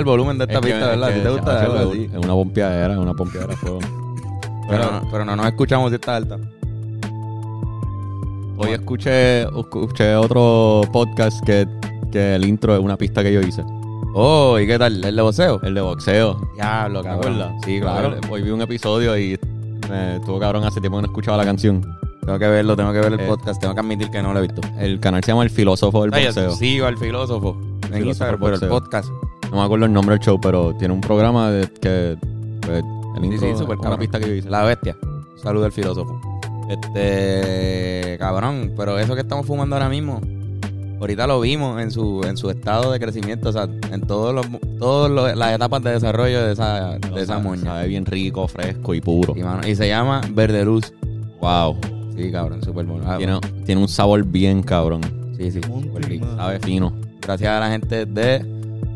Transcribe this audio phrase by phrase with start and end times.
[0.00, 1.08] el volumen de esta Es que- pista, ¿verdad?
[1.10, 1.62] es ¿Si que, te gusta?
[1.62, 2.10] algo es así?
[2.16, 3.54] una pompeadera, es una pompeadera.
[4.68, 6.38] Pero, no- pero no nos escuchamos si está alta.
[8.58, 11.66] Hoy escuché, escuché otro podcast que,
[12.12, 13.64] que el intro es una pista que yo hice.
[14.14, 15.02] Oh, ¿y qué tal?
[15.02, 15.60] ¿El de boxeo?
[15.62, 16.36] El de boxeo.
[16.56, 17.52] Diablo, ¿Te cabrón.
[17.64, 18.16] Sí, claro.
[18.28, 19.38] Hoy vi un episodio y
[19.88, 21.80] me estuvo cabrón hace tiempo que no escuchaba la canción.
[22.26, 23.26] Tengo que verlo, tengo que ver el Eh.
[23.26, 23.60] podcast.
[23.60, 24.60] Tengo que admitir que no lo he visto.
[24.78, 26.50] El canal se llama El Filósofo del Boxeo.
[26.52, 29.08] sigo al filósofo en Filósofo pero el podcast.
[29.50, 32.16] No me acuerdo el nombre del show, pero tiene un programa de, que
[32.60, 32.84] pues,
[33.16, 33.98] el intro sí, es súper una cabrón.
[34.00, 34.48] pista que yo hice.
[34.50, 34.96] La bestia.
[35.42, 36.20] Saludo al filósofo.
[36.68, 40.20] Este, cabrón, pero eso que estamos fumando ahora mismo,
[41.00, 44.46] ahorita lo vimos en su en su estado de crecimiento, o sea, en todos los
[44.78, 47.62] todas los- las etapas de desarrollo de esa de esa moña.
[47.62, 49.34] Sabe bien rico, fresco y puro.
[49.36, 50.92] Y, mano, y se llama Verde Luz.
[51.40, 51.76] Wow.
[52.16, 53.04] Sí, cabrón, súper bueno.
[53.06, 55.00] Ah, Tiene, tiene un sabor bien cabrón.
[55.36, 56.26] Sí, sí, súper rico.
[56.36, 56.92] Sabe fino.
[57.22, 58.49] Gracias a la gente de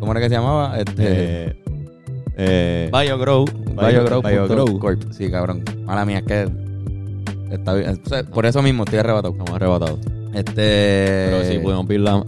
[0.05, 0.79] ¿cómo era que se llamaba?
[0.79, 0.95] Este
[1.47, 1.57] Eh,
[2.37, 3.45] eh, BioGrow.
[3.45, 4.79] Bio- BioGrow.
[4.79, 5.03] Corp.
[5.13, 5.63] Sí, cabrón.
[5.85, 6.49] Mala mía, es que
[7.51, 8.01] está bien.
[8.05, 9.33] O sea, por eso mismo estoy arrebatado.
[9.33, 9.99] estamos arrebatados.
[10.35, 11.27] Este.
[11.31, 12.25] Pero sí, pudimos ver, la-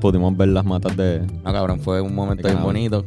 [0.00, 1.22] pudimos, ver las matas de...
[1.44, 3.04] No, cabrón, fue un momento bien bonito.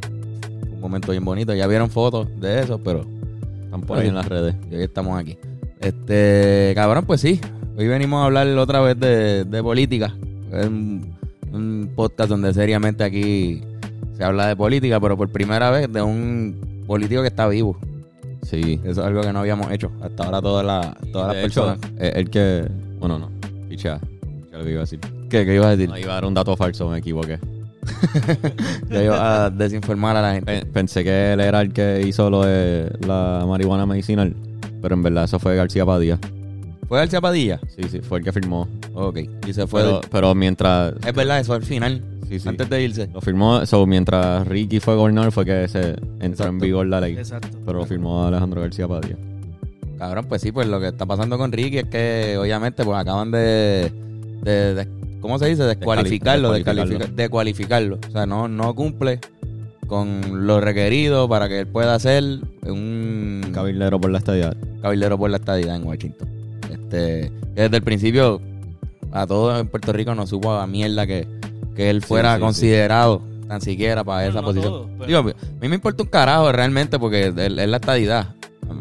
[0.72, 1.54] Un momento bien bonito.
[1.54, 3.04] Ya vieron fotos de eso, pero
[3.64, 4.54] Están por ahí en las redes.
[4.70, 5.38] y hoy estamos aquí.
[5.80, 7.40] Este, cabrón, pues sí.
[7.78, 10.14] Hoy venimos a hablar otra vez de, de política.
[10.52, 11.16] Es un,
[11.52, 13.62] un podcast donde seriamente aquí
[14.20, 17.78] se habla de política, pero por primera vez de un político que está vivo.
[18.42, 18.78] Sí.
[18.84, 21.78] Eso es algo que no habíamos hecho hasta ahora todas las, todas las personas.
[21.98, 22.68] eh, el que...
[22.98, 23.30] Bueno, no.
[23.70, 23.98] Pichea.
[24.52, 25.00] Ya lo que iba a decir.
[25.30, 25.88] ¿Qué, qué ibas a decir?
[25.88, 27.38] No, iba a dar un dato falso, me equivoqué.
[28.90, 30.60] Ya iba a desinformar a la gente.
[30.60, 34.34] Pe- Pensé que él era el que hizo lo de la marihuana medicinal,
[34.82, 36.18] pero en verdad eso fue García Padilla.
[36.88, 37.58] ¿Fue García Padilla?
[37.68, 38.68] Sí, sí, fue el que firmó.
[38.94, 39.18] Ok.
[39.46, 39.82] Y se fue.
[39.82, 40.92] Pero, pero mientras...
[41.06, 42.02] Es verdad, eso al final.
[42.30, 42.48] Sí, sí.
[42.48, 43.08] Antes de irse.
[43.12, 46.46] Lo firmó, so, mientras Ricky fue gobernador fue que se entró Exacto.
[46.48, 47.16] en vigor la ley.
[47.18, 47.48] Exacto.
[47.66, 49.16] Pero lo firmó Alejandro García Padilla.
[49.98, 53.30] Cabrón, pues sí, pues lo que está pasando con Ricky es que obviamente pues acaban
[53.32, 53.92] de,
[54.42, 54.88] de- de-
[55.20, 55.64] ¿cómo se dice?
[55.64, 57.14] Descualificarlo, Descualificarlo.
[57.16, 57.98] descualificarlo.
[58.08, 59.18] O sea, no, no cumple
[59.88, 62.22] con lo requerido para que él pueda ser
[62.64, 64.54] un Cabildero por la estadía.
[64.80, 66.28] cabildero por la estadidad en Washington.
[66.70, 68.40] Este, que desde el principio
[69.12, 71.26] a todos en Puerto Rico nos supo a mierda que,
[71.76, 72.40] que él fuera sí, sí.
[72.42, 74.72] considerado tan siquiera para Bueno, esa no posición.
[74.72, 75.22] todo, pero- Digo, a
[75.60, 78.28] mí me importa un carajo realmente porque es es la estadidad.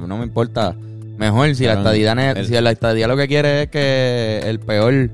[0.08, 0.76] No me importa.
[1.18, 5.10] Mejor si la estadidad el- si la estadidad lo que quiere es que el peor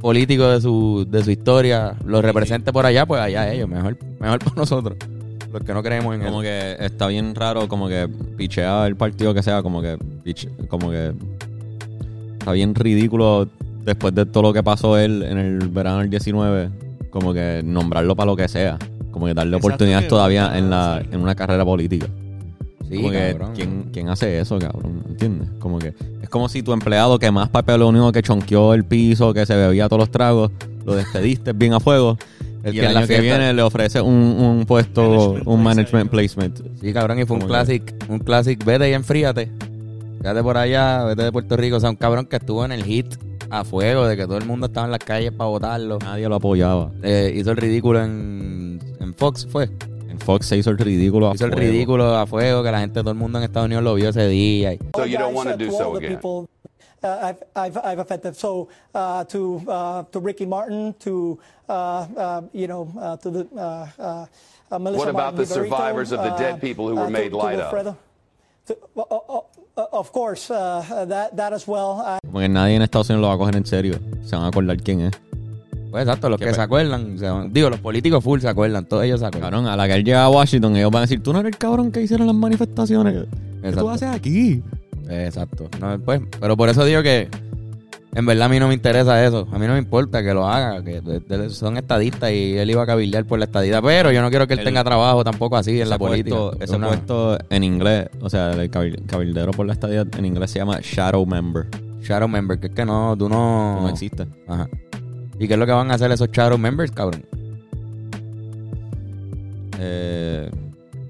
[0.00, 3.68] político de su, de su historia lo represente por allá, pues allá ellos.
[3.68, 4.96] Mejor, mejor para nosotros.
[5.52, 6.46] Los que no creemos en Como él.
[6.78, 10.90] que está bien raro, como que pichea el partido que sea, como que piche- como
[10.90, 11.12] que
[12.38, 13.48] está bien ridículo
[13.84, 16.68] después de todo lo que pasó él en el verano del 19,
[17.10, 18.78] como que nombrarlo para lo que sea,
[19.10, 22.06] como que darle Exacto, oportunidades que- todavía en la en una carrera política.
[22.88, 23.52] Sí, como que cabrón.
[23.54, 25.02] ¿quién, quién hace eso, cabrón?
[25.08, 25.48] ¿Entiendes?
[25.58, 28.84] Como que es como si tu empleado que más papel lo único que chonqueó el
[28.84, 30.50] piso, que se bebía todos los tragos,
[30.86, 32.16] lo despediste bien a fuego.
[32.64, 35.46] El y que el en la año que viene le ofrece un, un puesto, Management
[35.46, 36.60] un management placement.
[36.80, 39.50] Sí, cabrón, y fue un que- classic, un classic, vete y enfríate.
[40.20, 41.76] Quédate por allá, vete de Puerto Rico.
[41.76, 43.06] O sea, un cabrón que estuvo en el hit
[43.50, 45.98] a fuego, de que todo el mundo estaba en las calles para votarlo.
[45.98, 46.90] Nadie lo apoyaba.
[47.02, 49.70] Eh, hizo el ridículo en, en Fox, fue.
[50.08, 51.30] En Fox se hizo el ridículo.
[51.30, 51.66] a Hizo el fuego.
[51.70, 54.26] ridículo a fuego, que la gente, todo el mundo en Estados Unidos lo vio ese
[54.28, 54.72] día.
[54.74, 56.16] y- So you don't want to uh, do all so the again?
[56.18, 56.48] people
[57.02, 58.34] uh, I've, I've, I've offended.
[58.34, 61.38] So uh, to uh, to Ricky Martin, to
[61.68, 61.72] uh,
[62.16, 64.26] uh, you know, uh, to the uh, uh,
[64.72, 67.30] uh, Melissa What about Martin the Viverito, survivors of the dead people who were made
[67.30, 67.72] to light of?
[67.72, 67.92] Wilfredo.
[67.92, 67.96] To-
[69.92, 72.00] of course, uh, that that as well.
[72.00, 73.98] Uh, Como que nadie en Estados Unidos lo va a coger en serio.
[74.24, 75.12] Se van a acordar quién es.
[75.90, 77.16] Pues exacto, los que pe- se acuerdan,
[77.52, 79.50] digo, los políticos full se acuerdan, todos ellos se acuerdan.
[79.52, 81.52] Cabrón, a la que él llega a Washington, ellos van a decir, tú no eres
[81.52, 83.14] el cabrón que hicieron las manifestaciones.
[83.14, 83.80] ¿Qué Exacto.
[83.80, 84.62] tú haces aquí?
[85.08, 85.68] Exacto.
[85.80, 87.28] No, pues, pero por eso digo que
[88.14, 89.46] en verdad a mí no me interesa eso.
[89.52, 91.00] A mí no me importa que lo haga, que
[91.50, 93.82] son estadistas y él iba a cabildear por la estadidad.
[93.82, 96.36] Pero yo no quiero que él, Él- tenga trabajo tampoco así en la política.
[96.36, 100.24] puesto- ese Una- puesto en inglés, o sea, el cabil- cabildero por la estadía en
[100.24, 101.66] inglés se llama shadow member.
[102.02, 103.80] Shadow member, que es que no, tú no...
[103.82, 104.26] No existe.
[104.46, 104.68] Ajá.
[105.38, 107.22] ¿Y qué es lo que van a hacer esos shadow members, cabrón?
[109.78, 110.50] Eh,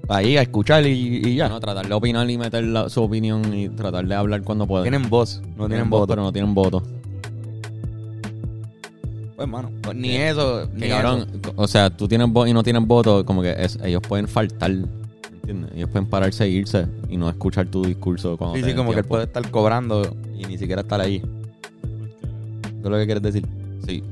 [0.09, 1.45] Ahí a escuchar y, y ya.
[1.45, 4.83] bueno, tratar de opinar y meter la- su opinión y tratar de hablar cuando puedan.
[4.83, 6.11] tienen voz, no tienen, voz, voto.
[6.13, 6.81] pero no tienen voto.
[9.35, 11.53] Pues, mano, pues, ni eso, Que ni cabrón, eso.
[11.55, 14.71] o sea, tú tienes voz y no tienes voto, como que es- ellos pueden faltar,
[14.71, 15.71] ¿entiendes?
[15.75, 18.99] Ellos pueden pararse e irse y no escuchar tu discurso cuando Sí, sí, como que
[18.99, 20.01] él puede estar cobrando
[20.37, 21.17] y ni siquiera estar ahí.
[21.17, 23.45] Eso es lo que quieres decir.
[23.87, 24.03] Sí.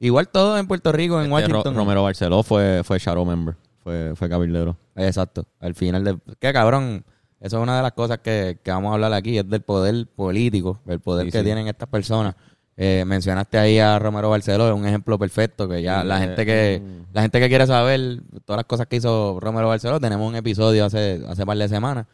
[0.00, 1.74] Igual todo en Puerto Rico, en Este, Ro- Washington.
[1.74, 3.54] Romero Barceló fue, fue shadow member.
[3.86, 4.76] Fue, fue cabildero.
[4.96, 5.46] Exacto.
[5.60, 6.18] Al final de...
[6.40, 7.04] Que cabrón,
[7.38, 10.08] eso es una de las cosas que, que vamos a hablar aquí, es del poder
[10.08, 11.44] político, el poder Sí, que sí.
[11.44, 12.34] tienen estas personas.
[12.76, 16.44] Eh, mencionaste ahí a Romero Barceló, es un ejemplo perfecto, que ya la eh, gente
[16.44, 17.14] que mm.
[17.14, 20.84] la gente que quiere saber todas las cosas que hizo Romero Barceló, tenemos un episodio
[20.84, 22.06] hace, hace par de semanas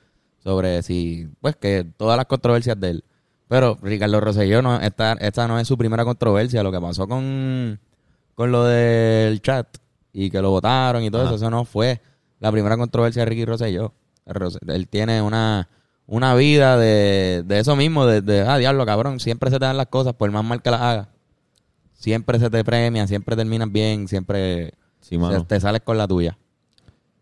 [0.45, 3.05] sobre si, pues que todas las controversias de él.
[3.49, 7.81] Pero Ricardo Rosselló, no, esta, esta no es su primera controversia, lo que pasó con,
[8.35, 9.67] con lo del chat
[10.13, 11.31] y que lo votaron y todo Ajá.
[11.31, 12.01] eso, eso no fue
[12.41, 13.93] la primera controversia de Ricky Rosselló.
[14.27, 15.69] Ros- Él tiene una,
[16.07, 19.77] una vida de, de eso mismo, de, de, ah, diablo, cabrón, siempre se te dan
[19.77, 21.09] las cosas, por más mal que las hagas.
[21.95, 25.41] Siempre se te premia, siempre terminas bien, siempre Sí, mano.
[25.41, 26.37] se- te sales con la tuya.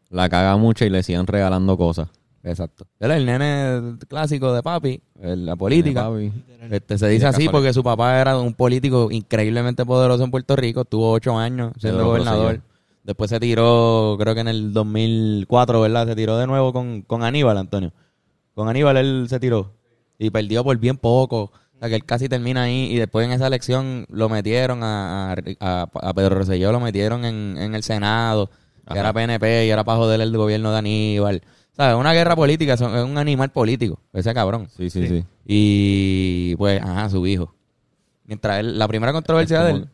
[0.08, 2.08] La caga mucho y le siguen regalando cosas.
[2.42, 2.86] Exacto.
[2.98, 6.08] Él es el nene clásico de papi, la política.
[6.08, 6.32] Papi.
[6.70, 10.86] Este, se dice así porque su papá era un político increíblemente poderoso en Puerto Rico.
[10.86, 12.44] Tuvo ocho años siendo Pedro gobernador.
[12.54, 12.69] Rosselló.
[13.02, 16.06] Después se tiró, creo que en el 2004, ¿verdad?
[16.06, 17.92] Se tiró de nuevo con, con Aníbal, Antonio.
[18.54, 19.72] Con Aníbal él se tiró.
[20.18, 21.44] Y perdió por bien poco.
[21.44, 22.92] O sea, que él casi termina ahí.
[22.92, 27.74] Y después en esa elección lo metieron a, a, Pedro Rosselló, lo metieron en, en
[27.74, 28.50] el Senado.
[28.86, 29.00] Que Ajá.
[29.00, 31.42] era PNP y era para joder el gobierno de Aníbal.
[31.72, 31.96] ¿Sabes?
[31.96, 34.68] Una guerra política, es un animal político, ese cabrón.
[34.76, 35.24] Sí, sí, sí.
[35.46, 37.54] Y pues, ajá, su hijo.
[38.24, 39.88] Mientras él, la primera controversia de él,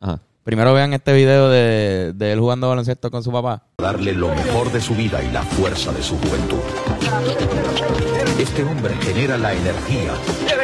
[0.00, 0.20] Ajá.
[0.44, 3.62] Primero vean este video de, de él jugando baloncesto con su papá.
[3.78, 6.60] darle lo mejor de su vida y la fuerza de su juventud.
[8.38, 10.12] Este hombre genera la energía,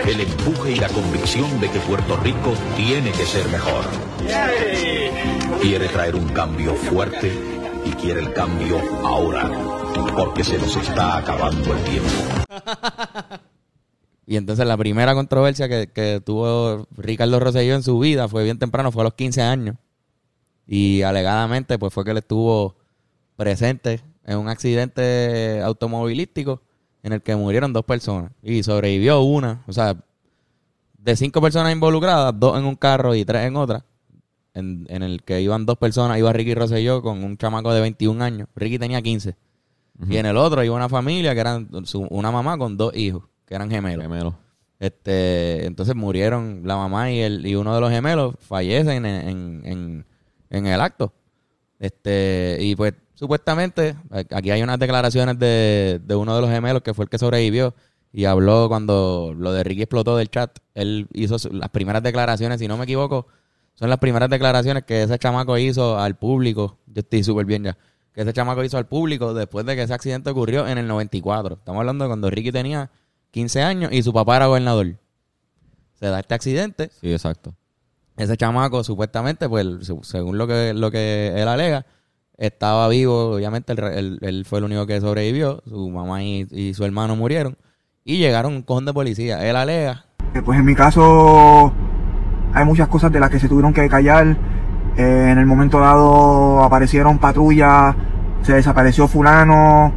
[0.06, 3.84] el empuje y la convicción de que Puerto Rico tiene que ser mejor.
[5.60, 7.32] Quiere traer un cambio fuerte
[7.84, 9.48] y quiere el cambio ahora,
[10.16, 13.38] porque se nos está acabando el tiempo.
[14.30, 18.58] Y entonces la primera controversia que, que tuvo Ricardo Rosselló en su vida fue bien
[18.58, 19.76] temprano, fue a los 15 años.
[20.66, 22.76] Y alegadamente pues fue que él estuvo
[23.36, 26.60] presente en un accidente automovilístico
[27.02, 28.32] en el que murieron dos personas.
[28.42, 29.64] Y sobrevivió una.
[29.66, 29.96] O sea,
[30.98, 33.86] de cinco personas involucradas, dos en un carro y tres en otra.
[34.52, 38.22] En, en el que iban dos personas, iba Ricky Rosselló con un chamaco de 21
[38.22, 38.48] años.
[38.54, 39.36] Ricky tenía 15.
[40.10, 43.24] Y en el otro iba una familia que eran su- una mamá con dos hijos,
[43.48, 44.02] que eran gemelos.
[44.02, 44.38] Gemelo.
[44.78, 49.62] Este, entonces murieron la mamá y el y uno de los gemelos fallecen en, en,
[49.64, 50.06] en,
[50.50, 51.12] en el acto.
[51.80, 53.96] Este, y pues supuestamente
[54.30, 57.74] aquí hay unas declaraciones de, de uno de los gemelos que fue el que sobrevivió
[58.12, 60.58] y habló cuando lo de Ricky explotó del chat.
[60.74, 63.26] Él hizo las primeras declaraciones, si no me equivoco,
[63.74, 66.78] son las primeras declaraciones que ese chamaco hizo al público.
[66.86, 67.78] Yo estoy súper bien ya.
[68.12, 71.56] Que ese chamaco hizo al público después de que ese accidente ocurrió en el 94.
[71.56, 72.90] Estamos hablando de cuando Ricky tenía
[73.38, 74.96] 15 años y su papá era gobernador.
[75.94, 76.90] Se da este accidente.
[77.00, 77.54] Sí, exacto.
[78.16, 81.86] Ese chamaco, supuestamente, pues, se- según lo que, lo que él alega,
[82.36, 83.30] estaba vivo.
[83.36, 85.62] Obviamente, él, él- él fue el único que sobrevivió.
[85.68, 87.56] Su mamá y, y su hermano murieron.
[88.04, 89.48] Y llegaron un cojón de policía.
[89.48, 90.04] Él alega
[90.34, 91.72] Eh, Pues en mi caso
[92.54, 94.36] hay muchas cosas de las que se tuvieron que callar.
[94.96, 97.94] Eh, en el momento dado aparecieron patrullas,
[98.42, 99.92] se desapareció fulano.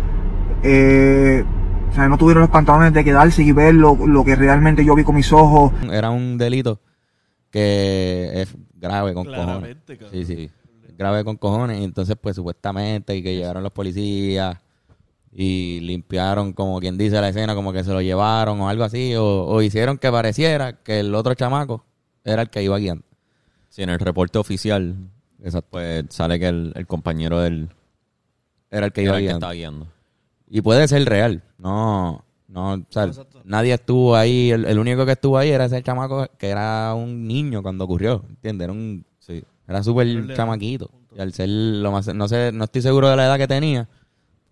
[0.63, 1.43] eh,
[1.91, 4.95] o sea, no tuvieron los pantalones de quedarse y ver lo, lo que realmente yo
[4.95, 5.71] vi con mis ojos.
[5.91, 6.79] era un delito
[7.49, 9.77] que es grave con cojones.
[10.11, 10.49] Sí, sí.
[10.97, 11.79] Grave con cojones.
[11.79, 14.57] Y entonces, pues supuestamente, y que llegaron los policías
[15.33, 19.15] y limpiaron, como quien dice, la escena, como que se lo llevaron o algo así,
[19.15, 21.85] o, o hicieron que pareciera que el otro chamaco
[22.23, 23.03] era el que iba guiando.
[23.69, 24.95] Sí, en el reporte oficial,
[25.43, 25.69] Exacto.
[25.71, 27.69] pues sale que el, el compañero del
[28.69, 29.37] Era el que era iba el que guiando.
[29.37, 29.87] estaba guiando.
[30.53, 31.43] Y puede ser real.
[31.57, 33.09] No, no, o sea,
[33.45, 34.51] nadie estuvo ahí.
[34.51, 38.25] El, el único que estuvo ahí era ese chamaco que era un niño cuando ocurrió.
[38.27, 38.65] ¿Entiendes?
[38.65, 39.43] Era un, Sí.
[39.67, 40.91] Era súper chamaquito.
[41.15, 43.87] Y al ser lo más, no sé, no estoy seguro de la edad que tenía.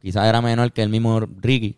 [0.01, 1.77] Quizás era menor que el mismo Ricky.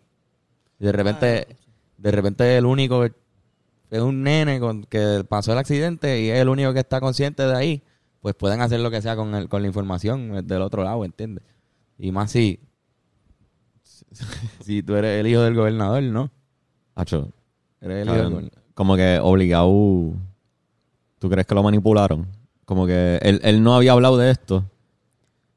[0.78, 1.56] Y de repente,
[1.96, 6.48] de repente el único es un nene con que pasó el accidente y es el
[6.48, 7.82] único que está consciente de ahí.
[8.20, 11.42] Pues pueden hacer lo que sea con, el, con la información del otro lado, ¿entiendes?
[11.98, 12.60] Y más si,
[14.60, 16.30] si tú eres el hijo del gobernador, ¿no?
[16.94, 17.28] Hacho,
[17.80, 18.62] Eres el hijo del gobernador.
[18.74, 20.12] como que obligado.
[21.18, 22.26] ¿Tú crees que lo manipularon?
[22.64, 24.64] Como que él, él no había hablado de esto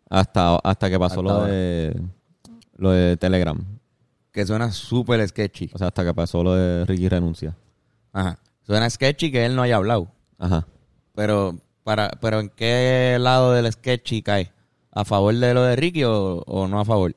[0.09, 2.01] hasta, hasta que pasó Hasta lo de
[2.77, 3.57] lo de Telegram.
[4.31, 5.71] Que suena súper sketchy.
[5.73, 7.55] O sea, hasta que pasó lo de Ricky renuncia.
[8.11, 8.37] Ajá.
[8.63, 10.07] Suena sketchy que él no haya hablado.
[10.37, 10.67] Ajá.
[11.13, 14.51] Pero, para, pero ¿en qué lado del sketchy cae?
[14.91, 17.15] ¿A favor de lo de Ricky o, o no a favor?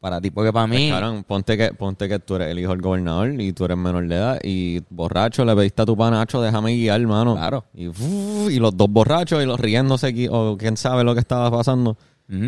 [0.00, 0.88] Para ti, porque para mí...
[0.90, 4.06] Cabrón, ponte que, ponte que tú eres el hijo del gobernador y tú eres menor
[4.06, 7.34] de edad y borracho le pediste a tu panacho, déjame guiar, hermano.
[7.34, 7.64] Claro.
[7.74, 8.00] Y, uf,
[8.48, 11.96] y los dos borrachos y los riéndose o quién sabe lo que estaba pasando.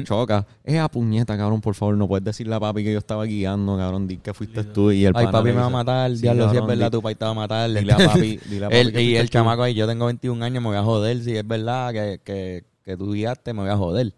[0.05, 0.47] Choca.
[0.63, 3.79] Es a puñeta, cabrón, por favor, no puedes decirle a papi que yo estaba guiando,
[3.79, 6.51] cabrón, di que fuiste tú y el Ay, papi me va a matar, "Sí, diablo,
[6.51, 7.71] si es verdad, tu papi te va a matar.
[7.73, 9.33] Dile a papi, dile a papi El- que y el tú".
[9.39, 11.23] chamaco ahí, yo tengo 21 años, me voy a joder.
[11.25, 14.13] Si es verdad que, que, que tú guiaste, me voy a joder.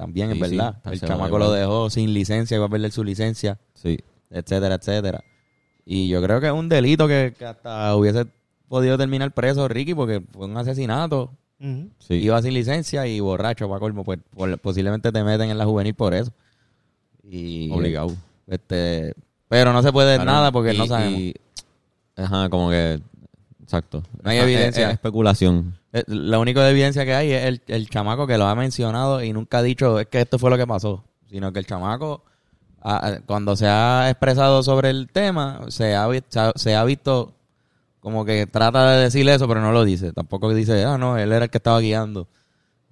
[0.00, 0.76] También es Sí, verdad.
[0.90, 3.98] el chamaco lo dejó sin licencia, iba a perder su licencia, Sí,
[4.30, 5.22] etcétera, etcétera.
[5.84, 8.24] Y yo creo que es un delito que, que hasta hubiese
[8.68, 11.32] podido terminar preso Ricky porque fue un asesinato.
[11.98, 12.14] Sí.
[12.14, 14.02] Iba sin licencia y borracho, para colmo.
[14.04, 16.32] Pues por- posiblemente te meten en la juvenil por eso.
[17.22, 18.10] Y, Obligado.
[18.46, 19.12] Este,
[19.48, 21.20] pero no se puede Claro, nada porque y- no sabemos.
[21.20, 21.34] y-
[22.16, 23.00] ajá, como que.
[23.70, 24.02] Exacto.
[24.24, 24.82] No hay Es- evidencia.
[24.82, 25.78] Es, es especulación.
[25.92, 29.32] Eh, La única evidencia que hay es el, el chamaco que lo ha mencionado y
[29.32, 32.24] nunca ha dicho es que esto fue lo que pasó, sino que el chamaco,
[32.82, 36.08] ah, cuando se ha expresado sobre el tema, se ha,
[36.56, 37.32] se ha, visto
[38.00, 40.12] como que trata de decir eso, pero no lo dice.
[40.12, 42.26] Tampoco dice, ah, no, él era el que estaba guiando.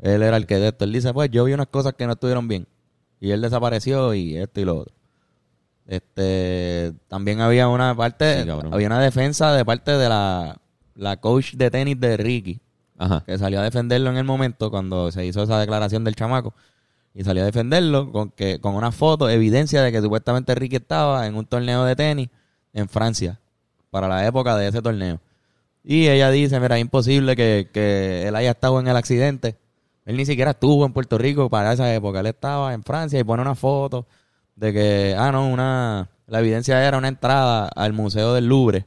[0.01, 0.85] Él era el que de esto.
[0.85, 2.69] Él dice, pues yo vi unas cosas que no estuvieron bien.
[3.19, 4.95] Y él desapareció y esto y lo otro.
[5.89, 10.59] Este, también había una parte, Sí, había una defensa de parte de la,
[10.99, 12.61] la coach de tenis de Ricky
[12.99, 13.23] Ajá.
[13.25, 16.53] que salió a defenderlo en el momento cuando se hizo esa declaración del chamaco
[17.15, 21.27] y salió a defenderlo con que con una foto evidencia de que supuestamente Ricky estaba
[21.27, 22.29] en un torneo de tenis
[22.73, 23.39] en Francia
[23.91, 25.21] para la época de ese torneo.
[25.85, 29.57] Y ella dice mira es imposible que, que él haya estado en el accidente.
[30.05, 32.21] Él ni siquiera estuvo en Puerto Rico para esa época.
[32.21, 34.07] Él estaba en Francia y pone una foto
[34.57, 38.87] de que ah no una la evidencia era una entrada al museo del Louvre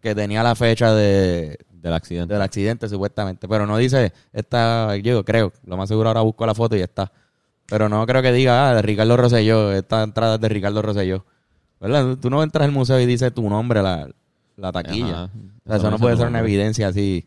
[0.00, 2.34] que tenía la fecha de, Del accidente.
[2.34, 6.54] del accidente supuestamente, pero no dice esta, yo creo, lo más seguro ahora busco la
[6.54, 7.12] foto y está.
[7.66, 11.24] Pero no creo que diga, ah, de Ricardo Rosselló, esta entrada es de Ricardo Rosselló.
[11.80, 12.16] ¿Verdad?
[12.20, 14.08] Tú no entras al museo y dice tu nombre la,
[14.56, 15.24] la taquilla.
[15.24, 15.30] Ajá.
[15.64, 17.26] O sea, eso no puede ser una evidencia así.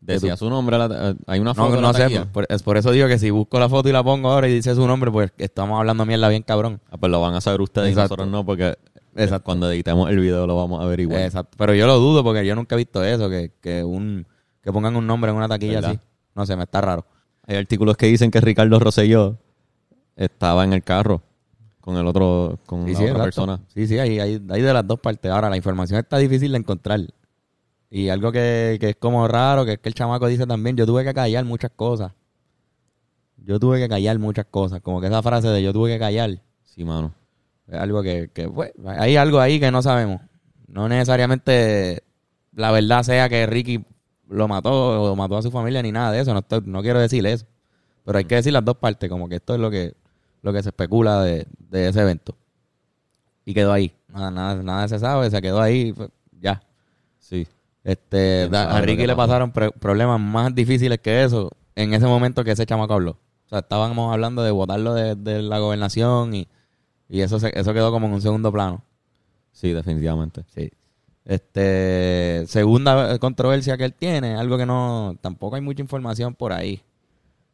[0.00, 0.78] Decía su nombre.
[0.78, 1.74] la- hay una foto.
[1.74, 4.02] No, no sé, por, es por eso digo que si busco la foto y la
[4.02, 6.80] pongo ahora y dice su nombre, pues estamos hablando mierda bien cabrón.
[6.90, 8.14] Ah, pues lo van a saber ustedes Exacto.
[8.14, 8.76] y nosotros no, porque
[9.16, 9.44] Exacto.
[9.44, 11.22] cuando editemos el video lo vamos a ver igual.
[11.22, 11.56] Exacto.
[11.58, 14.26] Pero yo lo dudo porque yo nunca he visto eso, que, que un
[14.62, 15.90] que pongan un nombre en una taquilla ¿Verdad?
[15.92, 16.00] así.
[16.34, 17.06] No sé, me está raro.
[17.46, 19.36] Hay artículos que dicen que Ricardo Rosselló
[20.16, 21.22] estaba en el carro
[21.80, 23.24] con el otro, con Sí, la sí, otra exacto.
[23.24, 23.60] persona.
[23.74, 25.30] Sí, sí, hay, hay, hay de las dos partes.
[25.30, 27.00] Ahora, la información está difícil de encontrar.
[27.88, 30.86] Y algo que, que es como raro, que es que el chamaco dice también, yo
[30.86, 32.12] tuve que callar muchas cosas.
[33.38, 34.80] Yo tuve que callar muchas cosas.
[34.82, 37.12] Como que esa frase de yo tuve que callar, Sí, mano.
[37.72, 40.20] Algo que, que pues, hay algo ahí que no sabemos.
[40.66, 42.02] No necesariamente
[42.54, 43.84] la verdad sea que Ricky
[44.28, 46.32] lo mató o mató a su familia ni nada de eso.
[46.32, 47.46] No, estoy- no quiero decir eso.
[48.04, 49.94] Pero hay que decir las dos partes, como que esto es lo que,
[50.42, 52.36] lo que se especula de, de ese evento.
[53.44, 53.92] Y quedó ahí.
[54.08, 56.10] Nada, nada, nada se sabe, se quedó ahí, pues,
[56.40, 56.62] ya.
[57.18, 57.46] Sí.
[57.84, 61.94] Este, ¿Quién da- sabe a Ricky le pasaron pre- problemas más difíciles que eso en
[61.94, 63.12] ese momento que ese chamaco habló.
[63.46, 66.48] O sea, estábamos hablando de votarlo de, de la gobernación y,
[67.10, 68.82] y eso se- eso quedó como en un segundo plano.
[69.52, 70.44] Sí, definitivamente.
[70.54, 70.70] Sí.
[71.24, 76.80] Este, segunda controversia que él tiene, algo que no, tampoco hay mucha información por ahí.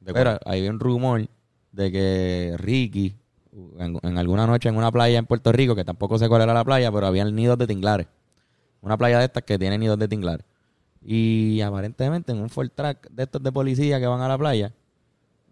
[0.01, 1.27] ¿De Pero hay un rumor
[1.73, 3.15] de que Ricky,
[3.79, 6.55] en, en alguna noche en una playa en Puerto Rico, que tampoco sé cuál era
[6.55, 8.07] la playa, pero había nidos de tinglares.
[8.83, 10.47] Una playa de estas que tiene nidos de tinglares.
[11.03, 14.73] Y aparentemente en un Ford Track de estos de policía que van a la playa,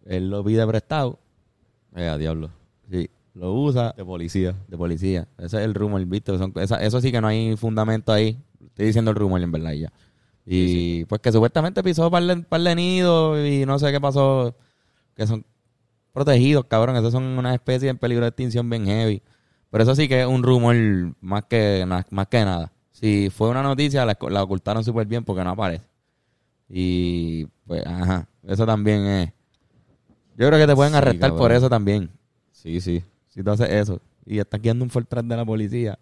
[0.06, 1.18] él lo pide prestado.
[1.96, 2.50] Eh, a diablo.
[2.90, 4.54] Sí, lo usa De policía.
[4.68, 5.28] de policía.
[5.38, 6.36] Ese es el rumor, ¿viste?
[6.38, 8.38] Son- esa- eso sí que no hay fundamento ahí.
[8.66, 9.92] Estoy diciendo el rumor en verdad y ya.
[10.46, 14.54] Y pues que supuestamente pisó par de, par de nidos y no sé qué pasó.
[15.16, 15.44] Que son
[16.12, 16.96] protegidos, cabrón.
[16.96, 19.22] Esos son una especie en peligro de extinción bien heavy.
[19.70, 20.76] Pero eso sí que es un rumor
[21.20, 22.72] más que, más que nada.
[22.92, 25.84] Si fue una noticia, la, la ocultaron súper bien porque no aparece.
[26.68, 28.28] Y pues, ajá.
[28.44, 29.32] Eso también es.
[30.36, 32.10] Yo creo que te pueden Sí, arrestar por eso también.
[32.52, 33.02] Sí, sí.
[33.34, 35.98] Si tú haces eso y estás guiando un Fortran de la policía.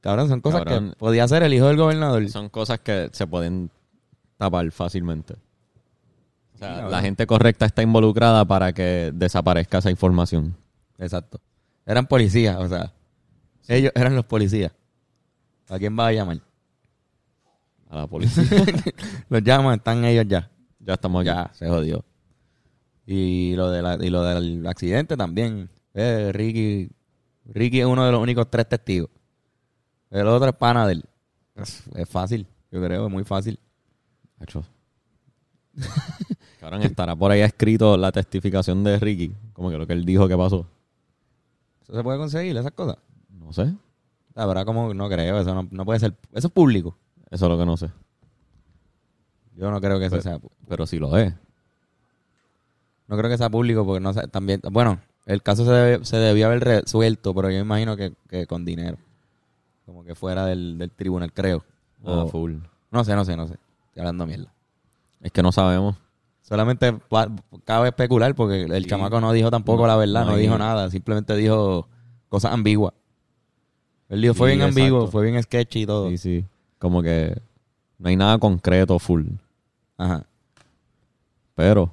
[0.00, 0.90] Cabrón, son cosas Cabrón.
[0.90, 2.28] que podía hacer el hijo del gobernador.
[2.28, 3.70] Son cosas que se pueden
[4.36, 5.34] tapar fácilmente.
[6.54, 6.90] O sea, cabrón.
[6.90, 10.56] la gente correcta está involucrada para que desaparezca esa información.
[10.98, 11.40] Exacto.
[11.86, 12.92] Eran policías, o sea.
[13.68, 14.72] Ellos eran los policías.
[15.68, 16.40] ¿A quién va a llamar?
[17.88, 18.44] A la policía.
[19.28, 20.50] los llaman, están ellos ya.
[20.80, 21.30] ya estamos aquí.
[21.30, 22.04] Ya, se jodió.
[23.10, 25.70] Y lo, de la- y lo del accidente también.
[25.94, 26.90] Eh, Ricky,
[27.46, 29.08] Ricky es uno de los únicos tres testigos.
[30.10, 31.04] El otro es pana de él.
[31.54, 33.58] Es, es fácil, yo creo, es muy fácil.
[34.38, 34.62] Hacho.
[36.60, 39.32] Cabrón, estará por ahí escrito la testificación de Ricky.
[39.54, 40.66] Como que lo que él dijo que pasó.
[41.82, 42.96] ¿Eso se puede conseguir, esas cosas?
[43.30, 43.72] No sé.
[44.34, 46.14] La verdad, como no creo, eso no, no puede ser.
[46.32, 46.96] Eso es público.
[47.30, 47.90] Eso es lo que no sé.
[49.56, 50.38] Yo no creo que eso Pues- sea.
[50.68, 51.32] Pero sí lo es.
[53.08, 56.16] No creo que sea público porque no sé, también, bueno, el caso se, debe- se
[56.18, 58.96] debió haber resuelto, pero yo imagino que, que con dinero.
[59.86, 61.64] Como que fuera del, del tribunal, creo.
[62.04, 62.56] Ah, O- full.
[62.90, 63.54] no sé, no sé, no sé.
[63.88, 64.52] Estoy hablando mierda.
[65.22, 65.96] Es que no sabemos.
[66.42, 67.28] Solamente pa-
[67.64, 68.88] cabe especular porque el Sí.
[68.90, 71.88] chamaco no dijo tampoco la verdad, no no, hay- dijo nada, simplemente dijo
[72.28, 72.92] cosas ambiguas.
[74.10, 75.12] Él dijo, fue Sí, bien ambiguo, exacto.
[75.12, 76.08] fue bien sketchy y todo.
[76.10, 76.44] Sí, sí.
[76.78, 77.36] Como que
[77.98, 79.26] no hay nada concreto full.
[79.98, 80.24] Ajá.
[81.54, 81.92] Pero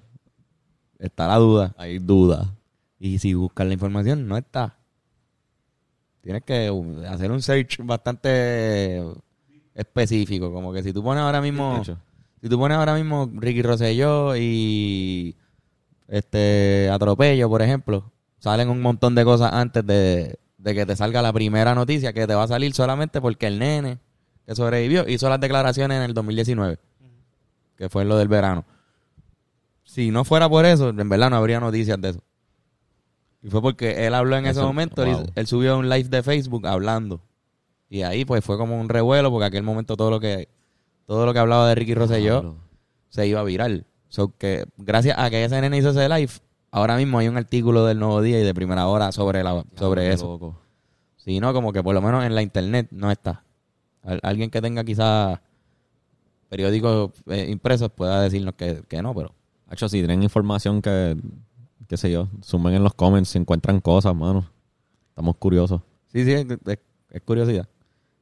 [0.99, 1.75] Está la duda.
[1.77, 2.47] hay dudas.
[2.99, 4.77] Y si buscas la información, no está.
[6.21, 9.03] Tienes que uh, hacer un search bastante
[9.73, 10.51] específico.
[10.51, 11.83] Como que si tú pones ahora mismo.
[12.41, 15.35] Si tú pones ahora mismo Ricky Rosselló y
[16.07, 21.21] este atropello, por ejemplo, salen un montón de cosas antes de, de que te salga
[21.21, 23.99] la primera noticia que te va a salir solamente porque el nene
[24.45, 26.77] que sobrevivió hizo las declaraciones en el 2019,
[27.77, 28.65] que fue lo del verano.
[29.85, 32.19] Si no fuera por eso, en verdad no habría noticias de eso.
[33.41, 35.25] Y fue porque él habló en ese momento, él- wow.
[35.35, 37.21] él subió un live de Facebook hablando.
[37.89, 40.49] Y ahí pues fue como un revuelo porque aquel momento todo lo que
[41.05, 42.55] todo lo que hablaba de Ricky Rosselló Claro.
[43.09, 43.85] se iba viral.
[44.09, 46.31] So que gracias a que ese nene hizo ese live,
[46.71, 50.11] ahora mismo hay un artículo del Nuevo Día y de Primera Hora sobre la sobre
[50.11, 50.25] eso.
[50.25, 50.59] loco.
[51.17, 53.43] Si no, como que por lo menos en la internet no está.
[54.01, 55.39] Al- alguien que tenga quizás
[56.49, 59.31] periódicos eh, impresos pueda decirnos que, que no, pero
[59.75, 61.17] Hacho, si tienen información que,
[61.89, 64.45] qué sé yo, sumen en los comments si encuentran cosas, mano.
[65.09, 65.81] Estamos curiosos.
[66.07, 66.79] sí, sí, es, es-
[67.09, 67.67] es curiosidad.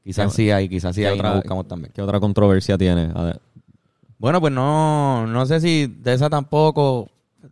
[0.04, 1.92] Quizás ¿Qué- sí hay, quizás sí hay, otra- buscamos también.
[1.94, 3.12] ¿Qué otra controversia tiene?
[3.14, 3.42] A ver,
[4.18, 7.10] Bueno, pues no, no sé si de esa tampoco,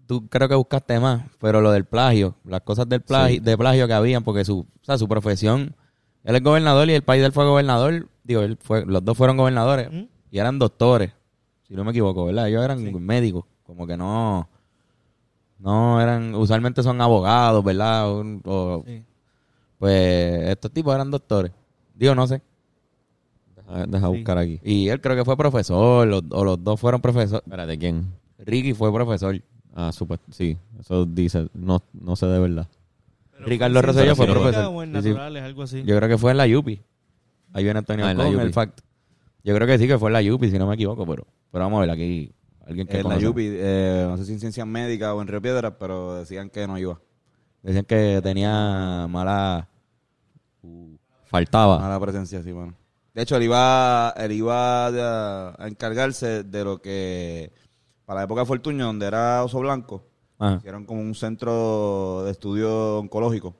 [0.07, 3.39] tú creo que buscaste más, pero lo del plagio, las cosas del plagio, Sí.
[3.39, 5.75] de plagio que habían, porque su, o sea, su profesión,
[6.23, 9.15] él es gobernador y el país de él fue gobernador, digo, él fue, los dos
[9.17, 9.89] fueron gobernadores
[10.31, 11.11] y eran doctores,
[11.67, 12.47] si no me equivoco, ¿verdad?
[12.49, 14.47] Ellos eran médicos, como que no,
[15.59, 18.09] no eran, usualmente son abogados, ¿verdad?
[18.09, 19.03] O, o- Sí.
[19.77, 21.51] pues estos tipos eran doctores,
[21.95, 22.41] digo, no sé.
[23.55, 24.59] deja, deja buscar aquí.
[24.63, 27.43] Y él creo que fue profesor, los- o los dos fueron profesores.
[27.45, 28.11] Espérate, ¿quién?
[28.39, 29.39] Ricky fue profesor.
[29.73, 32.67] Ah, supuest- sí, eso dice, no, no sé de verdad.
[33.31, 34.65] Pero Ricardo Rosselló fue profesor.
[34.65, 35.09] o en Sí, sí.
[35.09, 35.83] naturales, algo así.
[35.83, 36.81] Yo creo que fue en la Yupi.
[37.53, 38.81] Ahí viene Antonio Ah, en la con el fact.
[39.43, 41.63] Yo creo que sí que fue en la Yupi, si no me equivoco, pero, pero
[41.63, 42.31] vamos a ver aquí.
[42.65, 43.17] Alguien que En la.
[43.17, 46.67] Yupi, eh, no sé si en ciencias médicas o en Río Piedras, pero decían que
[46.67, 46.99] no iba.
[47.63, 49.67] Decían que tenía mala.
[51.25, 51.79] Faltaba.
[51.79, 52.73] Mala presencia, sí, mano.
[53.13, 57.51] De hecho, él iba, él iba a, a encargarse de lo que,
[58.05, 60.03] para la época de Fortuño, donde era Oso Blanco,
[60.39, 63.53] Ajá, hicieron como un centro de estudio oncológico.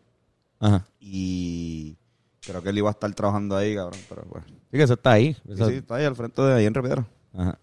[0.60, 0.86] ajá.
[1.00, 1.98] Y
[2.42, 4.00] creo que él iba a estar trabajando ahí, cabrón.
[4.08, 4.46] Pero bueno.
[4.48, 5.34] Sí, que eso está ahí.
[5.34, 7.06] Sí, Eso- sí, está ahí al frente de ahí en Río Piedras.
[7.34, 7.60] Ajá.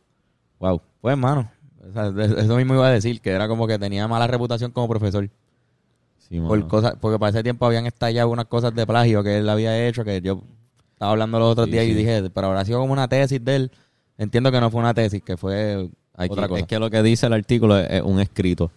[0.59, 0.83] Wow.
[1.01, 1.51] Pues, hermano.
[1.89, 4.71] o sea, de- eso mismo iba a decir, que era como que tenía mala reputación
[4.73, 5.29] como profesor.
[6.29, 6.41] Sí.
[6.41, 9.87] Por cosas, porque para ese tiempo habían estallado unas cosas de plagio que él había
[9.87, 10.43] hecho, que yo
[10.93, 13.57] estaba hablando los otros Sí, días y dije, pero habrá sido como una tesis de
[13.57, 13.71] él.
[14.19, 16.61] Entiendo que no fue una tesis, que fue Aquí, otra cosa.
[16.61, 18.71] Es que lo que dice el artículo es, es un escrito.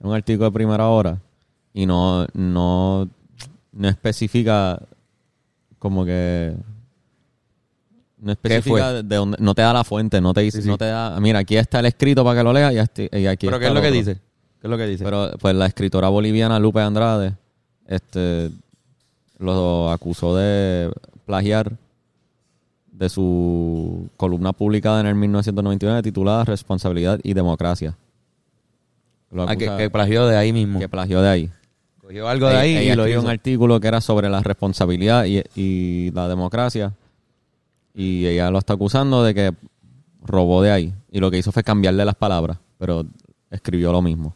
[0.00, 1.18] Es un artículo de primera hora.
[1.74, 3.08] Y no, no,
[3.72, 4.80] no especifica
[5.78, 6.54] como que.
[8.24, 9.36] No especifica de dónde.
[9.40, 10.68] No te da la fuente, no te dice, Sí, sí.
[10.68, 11.18] no te da.
[11.20, 13.72] Mira, aquí está el escrito para que lo leas y, aquí ¿Pero está qué es
[13.74, 13.98] lo que otro.
[13.98, 14.14] dice?
[14.14, 15.04] ¿Qué es lo que dice?
[15.04, 17.34] Pero pues la escritora boliviana Lupe Andrade
[17.86, 18.50] este
[19.38, 20.90] lo acusó de
[21.26, 21.72] plagiar
[22.92, 27.96] de su columna publicada en el 1999 titulada Responsabilidad y Democracia.
[29.32, 30.78] Lo Ah, que, plagió de ahí mismo.
[30.78, 31.50] que plagió de ahí.
[32.00, 33.20] Cogió algo de ahí ella y lo hizo.
[33.20, 36.92] un artículo que era sobre la responsabilidad y, y la democracia
[37.94, 39.52] y ella lo está acusando de que
[40.22, 43.06] robó de ahí y lo que hizo fue cambiarle las palabras, pero
[43.50, 44.34] escribió lo mismo.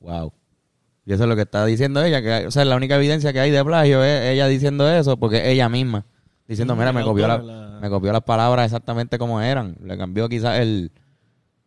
[0.00, 0.32] Wow.
[1.06, 3.40] Y eso es lo que está diciendo ella, que o sea, la única evidencia que
[3.40, 6.04] hay de plagio es ella diciendo eso, porque ella misma
[6.48, 9.96] diciendo, mira, me copió, la- autora, la- me copió las palabras exactamente como eran, le
[9.98, 10.90] cambió quizás el,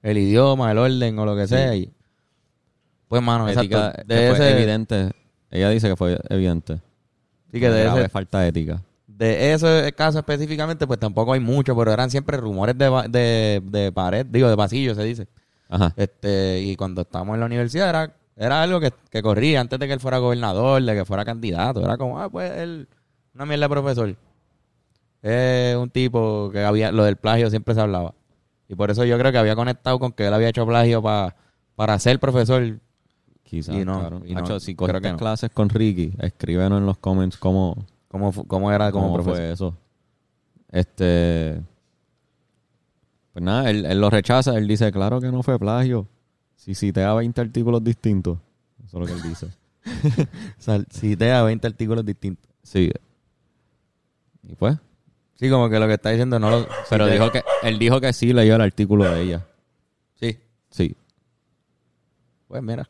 [0.02, 1.76] el idioma, el orden o lo que sea.
[1.76, 1.92] Y,
[3.08, 4.08] pues, mano, Ética, exacto.
[4.08, 5.12] que De fue evidente.
[5.50, 6.82] Ella dice que fue evidente.
[7.52, 8.82] sí, que de, ese, falta de ética.
[9.18, 13.92] De ese caso específicamente, pues tampoco hay mucho, pero eran siempre rumores de, de, de
[13.92, 15.28] pared, digo, de pasillo se dice.
[15.70, 15.92] Ajá.
[15.98, 19.88] Este, y cuando estábamos en la universidad era, era algo que, que corría antes de
[19.88, 21.84] que él fuera gobernador, de que fuera candidato.
[21.84, 22.88] Era como, ah, pues él,
[23.34, 24.16] una mierda de profesor.
[25.22, 28.14] Es un tipo que había, lo del plagio siempre se hablaba.
[28.70, 31.36] Y por eso yo creo que había conectado con que él había hecho plagio pa-
[31.76, 32.80] para ser profesor.
[33.44, 34.22] Quizás, no, claro.
[34.26, 35.18] y no, si no.
[35.18, 39.36] clases con Ricky, escríbenos en los comments cómo, ¿Cómo, cómo era como cómo profesor?
[39.38, 39.78] fue eso.
[40.72, 41.62] Este.
[43.34, 44.58] Pues nada, él, él lo rechaza.
[44.58, 46.08] Él dice, claro que no fue plagio.
[46.56, 48.38] Si citea 20 artículos distintos.
[48.86, 49.48] Eso es lo que él dice.
[50.60, 52.50] O sea, citea 20 artículos distintos.
[52.64, 52.92] Sí.
[54.44, 54.76] Y pues.
[55.36, 56.68] Sí, como que lo que está diciendo no lo...
[56.90, 59.46] Pero citea- dijo que, él dijo que sí leyó el artículo de ella.
[60.16, 60.38] Sí.
[60.72, 60.96] Sí.
[62.48, 62.90] Pues mira.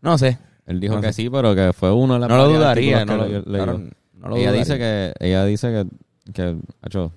[0.00, 0.38] No sé.
[0.66, 1.22] Él dijo No que sé.
[1.22, 3.04] sí, pero que fue uno de las No lo dudaría.
[3.04, 3.80] No lo, claro,
[4.16, 4.60] no lo ella dudaría.
[4.60, 7.12] dice que ella dice que que hacho,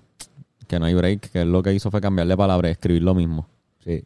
[0.68, 3.16] que no hay break, que él lo que hizo fue cambiarle palabras y escribir lo
[3.16, 3.48] mismo.
[3.84, 4.04] Sí.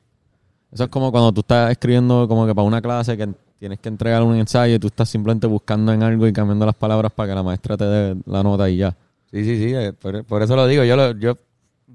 [0.71, 3.29] Eso es como cuando tú estás escribiendo como que para una clase que
[3.59, 6.75] tienes que entregar un ensayo y tú estás simplemente buscando en algo y cambiando las
[6.75, 8.95] palabras para que la maestra te dé la nota y ya.
[9.31, 9.73] Sí, sí, sí.
[9.73, 10.83] eh, Por, por eso lo digo.
[10.83, 11.37] Yo, lo, yo,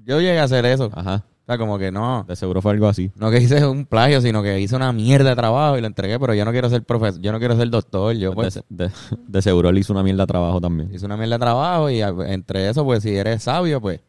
[0.05, 0.89] yo llegué a hacer eso.
[0.93, 1.23] Ajá.
[1.49, 2.23] Sea, como que no.
[2.27, 3.11] De seguro fue algo así.
[3.15, 6.19] No que hice un plagio, sino que hice una mierda de trabajo y lo entregué,
[6.19, 8.91] pero yo no quiero ser profesor, yo no quiero ser doctor, yo pues de, de-
[9.27, 10.93] de seguro él hizo una mierda de trabajo también.
[10.93, 13.99] hice una mierda de trabajo y a- entre eso, pues si eres sabio, pues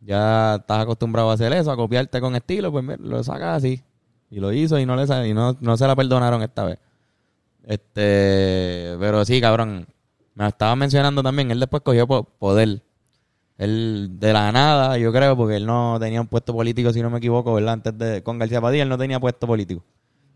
[0.00, 3.82] ya estás acostumbrado a hacer eso, a copiarte con estilo, pues mira, lo sacas así.
[4.30, 6.78] Y lo hizo y no le y no, no se la perdonaron esta vez.
[7.66, 9.86] Este, pero sí, cabrón.
[10.34, 12.82] Me estaba mencionando también, él después cogió po- poder.
[13.56, 17.10] Él de la nada, yo creo, porque él no tenía un puesto político, si no
[17.10, 17.74] me equivoco, ¿verdad?
[17.74, 19.84] Antes de con García Padilla, él no tenía puesto político.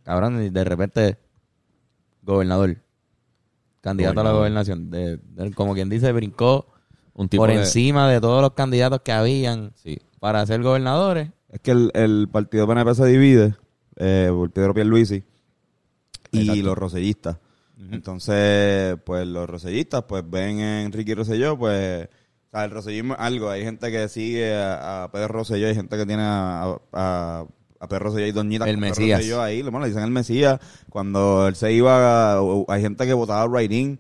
[0.05, 1.19] Cabrón, y de repente,
[2.23, 2.77] gobernador.
[3.81, 4.91] Candidato a la gobernación.
[4.91, 6.67] De, de- como quien dice, brincó
[7.15, 9.99] Un tipo por que- encima de todos los candidatos que habían Sí.
[10.21, 11.31] para ser gobernadores.
[11.51, 13.55] Es que el, el partido PNP se divide
[13.97, 15.25] eh, por Pedro Pierluisi
[16.31, 16.63] y Exacto.
[16.63, 17.39] los rosellistas.
[17.91, 22.09] Entonces, pues los rosellistas pues ven en Ricky Rosselló, pues,
[22.49, 23.51] o sea, el rosellismo es algo.
[23.51, 27.45] Hay gente que sigue a, a Pedro Rosselló, hay gente que tiene a, a,
[27.81, 29.19] a Pedro Rosselló y Doñita El Mesías.
[29.21, 30.59] Rosselló ahí, bueno, le dicen el Mesías.
[30.89, 33.99] Cuando él se iba, hay gente que votaba writing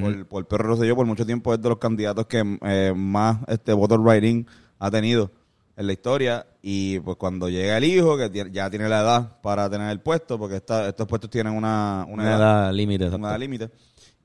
[0.00, 3.72] por, por Pedro Rosselló por mucho tiempo es de los candidatos que eh, más este
[3.72, 4.44] voto writing
[4.78, 5.30] ha tenido
[5.76, 9.70] en la historia y pues cuando llega el hijo que ya tiene la edad para
[9.70, 13.08] tener el puesto porque esta- estos puestos tienen una, una, Una edad, límite.
[13.08, 13.70] una edad límite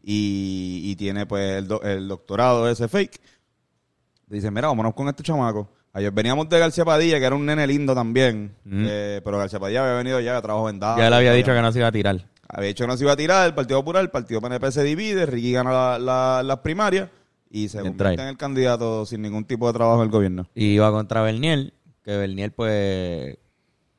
[0.03, 3.21] y, y tiene pues el, do- el doctorado ese fake
[4.33, 7.65] dice mira vámonos con este chamaco ayer veníamos de García Padilla que era un nene
[7.67, 11.15] lindo también eh, pero García Padilla había venido ya de trabajo en Dallas, Ya le
[11.15, 12.25] había dicho que no se iba a tirar.
[12.49, 14.83] había dicho que no se iba a tirar, el Partido Popular, el Partido PNP se
[14.83, 17.09] divide, Ricky gana la- la- las primarias
[17.49, 20.47] y se convierte en el candidato sin ningún tipo de trabajo del gobierno.
[20.55, 23.37] Y iba contra Bernier, que Bernier pues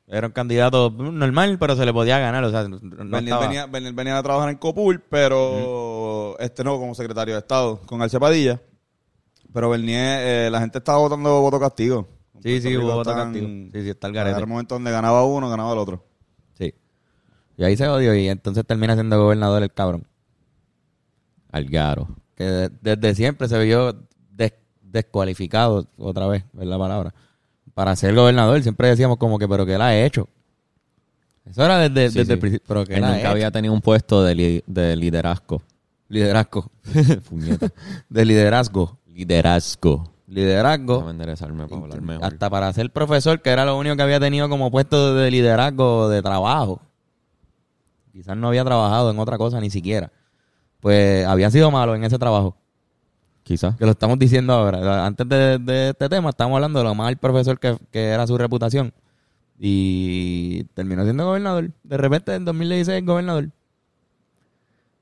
[0.07, 2.43] era un candidato normal, pero se le podía ganar.
[2.43, 6.93] O sea, no Bernier, venía, Bernier venía a trabajar en Copul, pero este no como
[6.95, 8.61] secretario de Estado con García Padilla.
[9.55, 12.09] Pero Bernier, eh, la gente estaba votando voto castigo.
[12.43, 13.47] Sí, sí, hubo voto castigo.
[13.47, 14.41] Sí, sí, está el Era garete.
[14.41, 16.03] el momento donde ganaba uno, ganaba el otro.
[16.57, 16.73] Sí.
[17.57, 20.05] Y ahí se odió y entonces termina siendo gobernador el cabrón.
[21.51, 22.09] Algaro.
[22.35, 23.95] Que de- desde siempre se vio
[24.29, 27.13] des- descualificado, otra vez, es la palabra,
[27.73, 28.61] para ser gobernador.
[28.61, 30.27] Siempre decíamos como que, pero que él ha hecho.
[31.45, 32.33] Eso era desde, Sí, desde sí.
[32.33, 32.65] el principio.
[32.67, 33.29] Pero que Él nunca hecho.
[33.29, 35.61] había tenido un puesto de, li- de liderazgo.
[36.09, 36.69] Liderazgo.
[37.29, 37.71] Puñeta.
[38.09, 38.97] de liderazgo.
[39.15, 40.11] Liderazgo.
[40.27, 40.95] Liderazgo.
[40.95, 42.25] Déjame enderezarme para hablar mejor.
[42.25, 46.09] Hasta para ser profesor, que era lo único que había tenido como puesto de liderazgo
[46.09, 46.81] de trabajo.
[48.11, 50.11] Quizás no había trabajado en otra cosa ni siquiera.
[50.81, 52.57] Pues había sido malo en ese trabajo.
[53.43, 53.75] Quizás.
[53.77, 55.05] Que lo estamos diciendo ahora.
[55.05, 58.37] Antes de, de este tema, estamos hablando de lo mal profesor que, que era su
[58.37, 58.93] reputación.
[59.57, 61.71] Y terminó siendo gobernador.
[61.83, 63.49] De repente, en 2016, es gobernador.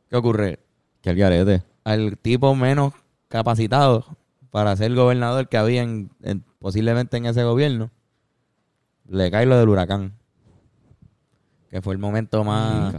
[0.10, 0.60] ¿Qué ocurre?
[1.02, 1.64] Que el garete.
[1.84, 2.94] al tipo menos
[3.34, 4.06] capacitado
[4.52, 7.90] para ser gobernador que había en, en- posiblemente en ese gobierno,
[9.10, 10.14] le cae lo del huracán.
[11.72, 12.94] Que fue el momento más,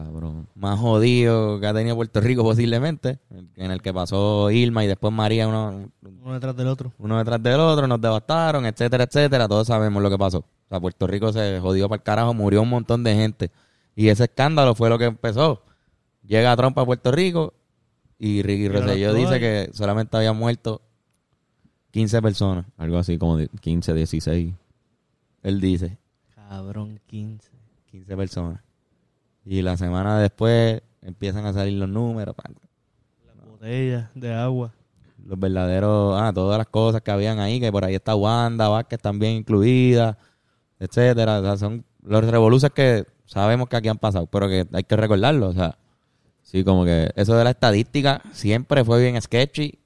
[0.56, 3.20] más jodido que ha tenido Puerto Rico posiblemente,
[3.54, 6.92] en el que pasó Irma y después María, uno, Uno detrás del otro.
[6.98, 9.46] uno detrás del otro, nos devastaron, etcétera, etcétera.
[9.46, 10.38] Todos sabemos lo que pasó.
[10.38, 13.52] O sea, Puerto Rico se jodió para el carajo, murió un montón de gente.
[13.94, 15.62] Y ese escándalo fue lo que empezó.
[16.26, 17.54] Llega Trump a Puerto Rico
[18.24, 20.80] y Ricky Rosselló dice que solamente habían muerto
[21.90, 22.64] 15 personas.
[22.78, 24.54] Algo así como de 15, 16.
[25.42, 25.98] Él dice
[26.34, 27.50] Cabrón, 15.
[27.90, 28.60] 15 personas.
[29.44, 32.34] Y la semana después empiezan a salir los números.
[33.26, 34.72] Las botellas de agua.
[35.22, 39.00] Los verdaderos, ah, todas las cosas que habían ahí, que por ahí está Wanda, Vázquez
[39.02, 40.16] también incluida,
[40.78, 41.40] etcétera.
[41.40, 44.96] O sea, son los revoluces que sabemos que aquí han pasado, pero que hay que
[44.96, 45.48] recordarlo.
[45.48, 45.76] O sea,
[46.54, 49.76] Sí, como que eso de la estadística siempre fue bien sketchy.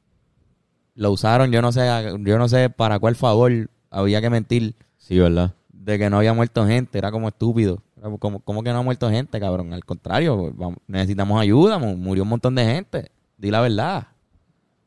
[0.96, 1.88] Lo usaron, yo no sé,
[2.20, 5.54] yo no sé para cuál favor había que mentir sí, ¿verdad?
[5.72, 7.80] de que no había muerto gente, era como estúpido.
[7.96, 9.72] Era como, como que no ha muerto gente, cabrón.
[9.72, 13.10] Al contrario, vamos- necesitamos ayuda, mu- murió un montón de gente.
[13.38, 14.08] Di la verdad.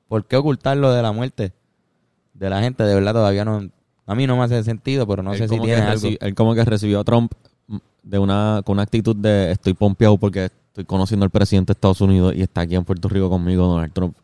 [0.08, 1.52] ¿Por qué ocultar lo de la muerte
[2.36, 2.84] de la gente?
[2.84, 3.72] De verdad todavía no...
[4.06, 6.10] A mí no me hace sentido, pero no Él sé si tiene algo.
[6.20, 7.32] Él como que recibió a Trump
[8.04, 12.00] de una, con una actitud de estoy pompeado porque estoy conociendo al presidente de Estados
[12.02, 14.16] Unidos y está aquí en Puerto Rico conmigo, Donald Trump.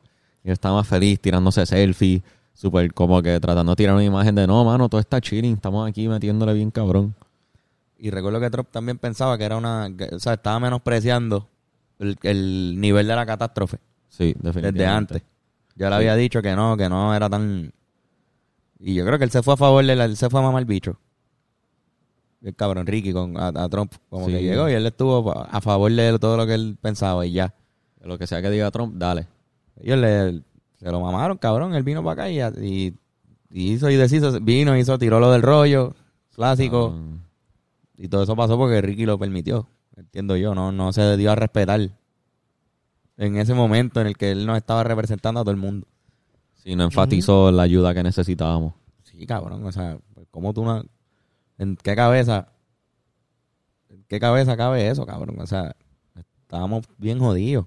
[0.43, 4.33] Y él estaba más feliz tirándose selfie, súper como que tratando de tirar una imagen
[4.33, 7.13] de no, mano, todo está chilling, estamos aquí metiéndole bien cabrón.
[7.99, 9.89] Y recuerdo que Trump también pensaba que era una.
[9.97, 11.47] que, o sea, estaba menospreciando
[11.99, 13.79] el, el nivel de la catástrofe
[14.09, 14.71] Sí, definitivamente.
[14.71, 15.21] desde antes.
[15.75, 17.73] Yo le había dicho que no, que no era tan.
[18.79, 20.43] Y yo creo que él se fue a favor de la, él se fue a
[20.43, 20.97] mamar bicho.
[22.41, 24.33] El cabrón Ricky con, a, a Trump, como Sí.
[24.33, 27.53] que llegó y él estuvo a favor de todo lo que él pensaba y ya.
[28.01, 29.27] Lo que sea que diga Trump, dale.
[29.81, 30.41] Ellos le,
[30.77, 31.73] se lo mamaron, cabrón.
[31.73, 32.93] Él vino para acá y, y,
[33.49, 34.39] y hizo y deshizo.
[34.39, 35.93] Vino, hizo, tiró lo del rollo,
[36.35, 36.95] clásico.
[36.95, 37.17] Ah,
[37.97, 39.67] Y todo eso pasó porque Ricky lo permitió.
[39.95, 41.89] Entiendo yo, no, no se dio a respetar
[43.17, 45.87] en ese momento en el que él nos estaba representando a todo el mundo.
[46.53, 48.73] sí, no enfatizó la ayuda que necesitábamos.
[49.03, 50.83] Sí, cabrón, o sea, pues, ¿cómo tú no...
[51.57, 52.49] ¿En qué cabeza?
[53.89, 55.39] ¿En qué cabeza cabe eso, cabrón?
[55.39, 55.75] O sea,
[56.41, 57.65] estábamos bien jodidos.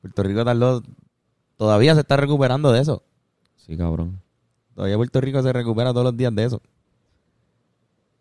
[0.00, 0.82] Puerto Rico tardó...
[1.56, 3.02] Todavía se está recuperando de eso.
[3.56, 4.20] Sí, cabrón.
[4.74, 6.60] Todavía Puerto Rico se recupera todos los días de eso.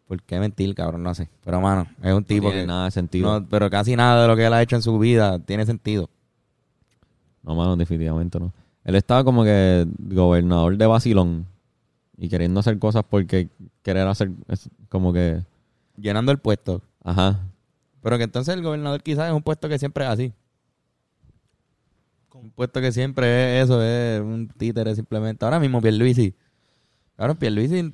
[0.08, 1.04] ¿Por qué mentir, cabrón?
[1.04, 1.28] No sé.
[1.44, 2.68] Pero, mano, es un No tipo tiene que...
[2.68, 3.40] nada de sentido.
[3.40, 6.10] no, pero casi nada de lo que él ha hecho en su vida tiene sentido.
[7.44, 8.54] No, mano, definitivamente no.
[8.84, 11.46] Él estaba como que gobernador de Basilón
[12.18, 13.50] y queriendo hacer cosas porque
[13.86, 15.44] querer hacer es como que,
[15.96, 16.82] Llenando el puesto.
[17.04, 17.40] ajá,
[18.02, 20.34] Pero que entonces el gobernador quizás es un puesto que siempre es así.
[22.34, 25.46] Un puesto que siempre es eso, es un títere simplemente.
[25.46, 26.36] Ahora mismo Pierluisi.
[27.16, 27.94] Claro, Pierluisi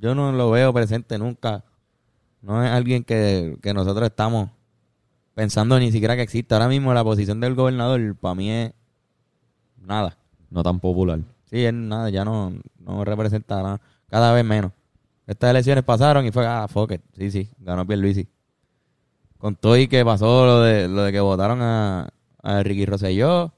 [0.00, 1.62] yo no lo veo presente nunca.
[2.40, 4.48] No es alguien que, que nosotros estamos
[5.34, 6.54] pensando ni siquiera que existe.
[6.54, 8.72] Ahora mismo la posición del gobernador para mí es
[9.76, 10.16] nada.
[10.50, 11.20] no tan popular.
[11.44, 13.80] Sí, es nada, ya no, no representa nada.
[14.08, 14.72] Cada vez menos.
[15.26, 17.02] Estas elecciones pasaron y fue, ah, fuck it.
[17.16, 18.28] Sí, sí, ganó Pierluisi.
[19.38, 22.08] Con todo y que pasó lo de, lo de que votaron a,
[22.42, 23.52] a Ricky Rosselló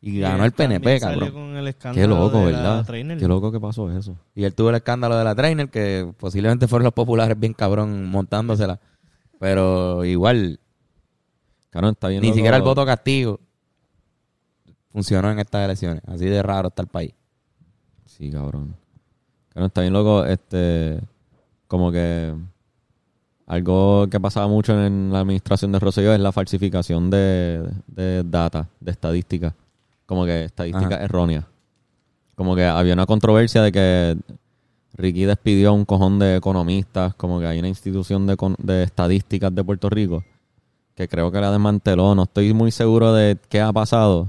[0.00, 1.32] y ganó el también PNP, cabrón.
[1.32, 2.86] con el Qué loco, ¿verdad?
[2.86, 4.16] Qué loco que pasó eso.
[4.34, 8.06] Y él tuvo el escándalo de la trainer, que posiblemente fueron los populares bien cabrón
[8.06, 8.78] montándosela.
[9.40, 10.60] Pero igual,
[11.70, 12.36] Claro, está bien ni loco.
[12.36, 13.40] siquiera el voto castigo
[14.92, 16.02] funcionó en estas elecciones.
[16.06, 17.12] Así de raro está el país.
[18.06, 18.74] Sí, cabrón.
[19.58, 21.00] Claro, está bien loco, este,
[21.66, 22.32] como que
[23.44, 28.68] algo que pasaba mucho en la administración de Rosselló es la falsificación de, de data,
[28.78, 29.54] de estadísticas,
[30.06, 31.44] como que estadísticas erróneas.
[32.36, 34.16] Como que había una controversia de que
[34.94, 39.52] Ricky despidió a un cojón de economistas, como que hay una institución de, de estadísticas
[39.52, 40.22] de Puerto Rico
[40.94, 42.14] que creo que la desmanteló.
[42.14, 44.28] No estoy muy seguro de qué ha pasado.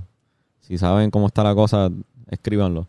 [0.62, 1.92] Si saben cómo está la cosa,
[2.32, 2.88] escríbanlo.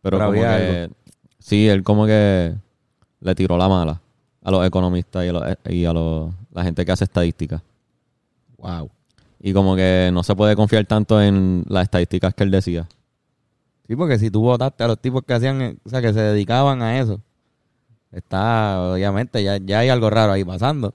[0.00, 1.01] Pero, Pero como había que
[1.42, 2.54] sí, él como que
[3.20, 4.00] le tiró la mala
[4.42, 7.62] a los economistas y a, los, y a los- la gente que hace estadísticas.
[8.58, 8.90] Wow.
[9.40, 12.86] Y como que no se puede confiar tanto en las estadísticas que él decía.
[13.88, 16.82] Sí, porque si tú votaste a los tipos que hacían, o sea, que se dedicaban
[16.82, 17.20] a eso,
[18.12, 20.94] está, obviamente, ya, ya hay algo raro ahí pasando.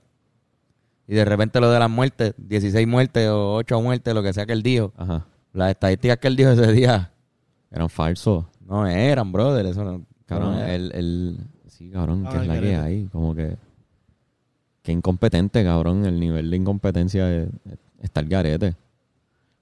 [1.06, 4.46] Y de repente lo de las muertes, 16 muertes o 8 muertes, lo que sea
[4.46, 5.26] que él dijo, Ajá.
[5.52, 7.10] las estadísticas que él dijo ese día
[7.70, 8.44] Eran falsos.
[8.66, 10.02] no eran, brother, eso no.
[10.28, 10.74] Cabrón, no era.
[10.74, 11.38] él, él-
[11.68, 13.04] sí, cabrón, Ah, que es el la que hay.
[13.06, 13.56] Como que,
[14.82, 16.04] que incompetente, cabrón.
[16.04, 17.48] El nivel de incompetencia es,
[18.02, 18.76] está el garete.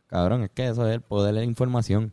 [0.09, 2.13] Cabrón, es que eso es el poder de la información.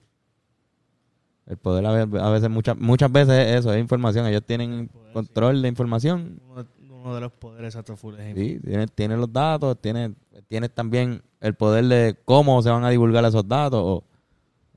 [1.45, 4.25] El poder a ve- a veces, muchas, muchas veces es eso, es información.
[4.27, 8.33] Ellos tienen control de información Uno, uno de los poderes atrofules.
[8.35, 10.11] Sí, tienes, tienes los datos, tienes,
[10.47, 14.03] tienes también el poder de cómo se van a divulgar esos datos o,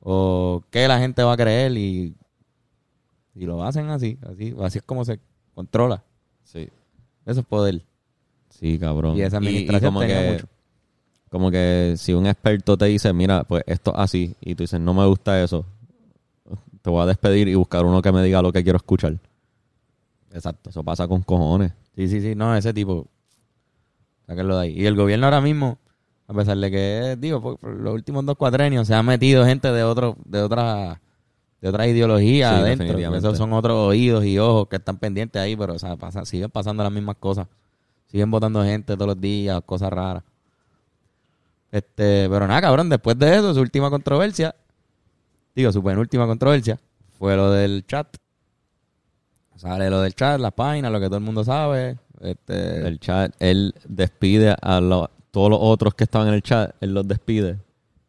[0.00, 2.14] o qué la gente va a creer y,
[3.36, 5.20] y lo hacen así, así, así es como se
[5.54, 6.02] controla.
[6.44, 6.68] Sí.
[7.24, 7.82] Eso es poder.
[8.48, 9.16] Sí, cabrón.
[9.16, 10.46] Y esa administración como tenía que, mucho.
[11.28, 14.80] Como que si un experto te dice, mira, pues esto es así, y tú dices,
[14.80, 15.66] no me gusta eso,
[16.80, 19.18] te voy a despedir y buscar uno que me diga lo que quiero escuchar.
[20.32, 20.70] Exacto.
[20.70, 21.72] Eso pasa con cojones.
[21.96, 23.06] Sí, sí, sí, no, ese tipo.
[24.26, 24.80] Sáquenlo de ahí.
[24.80, 25.78] Y el gobierno ahora mismo,
[26.28, 29.72] a pesar de que, digo, por, por los últimos dos cuatrenios se ha metido gente
[29.72, 31.00] de otro, de otra,
[31.60, 32.98] de otra ideología Sí, adentro.
[33.16, 36.50] Esos son otros oídos y ojos que están pendientes ahí, pero o sea, pasa- siguen
[36.50, 37.46] pasando las mismas cosas.
[38.06, 40.22] Siguen votando gente todos los días, cosas raras.
[41.72, 44.54] Este, pero nada, cabrón, después de eso, su última controversia,
[45.54, 46.78] digo, su penúltima controversia,
[47.18, 48.16] fue lo del chat.
[49.56, 51.96] Sale lo del chat, las páginas, lo que todo el mundo sabe.
[52.20, 56.74] Este, El chat, él despide a lo- todos los otros que estaban en el chat,
[56.80, 57.58] él los despide.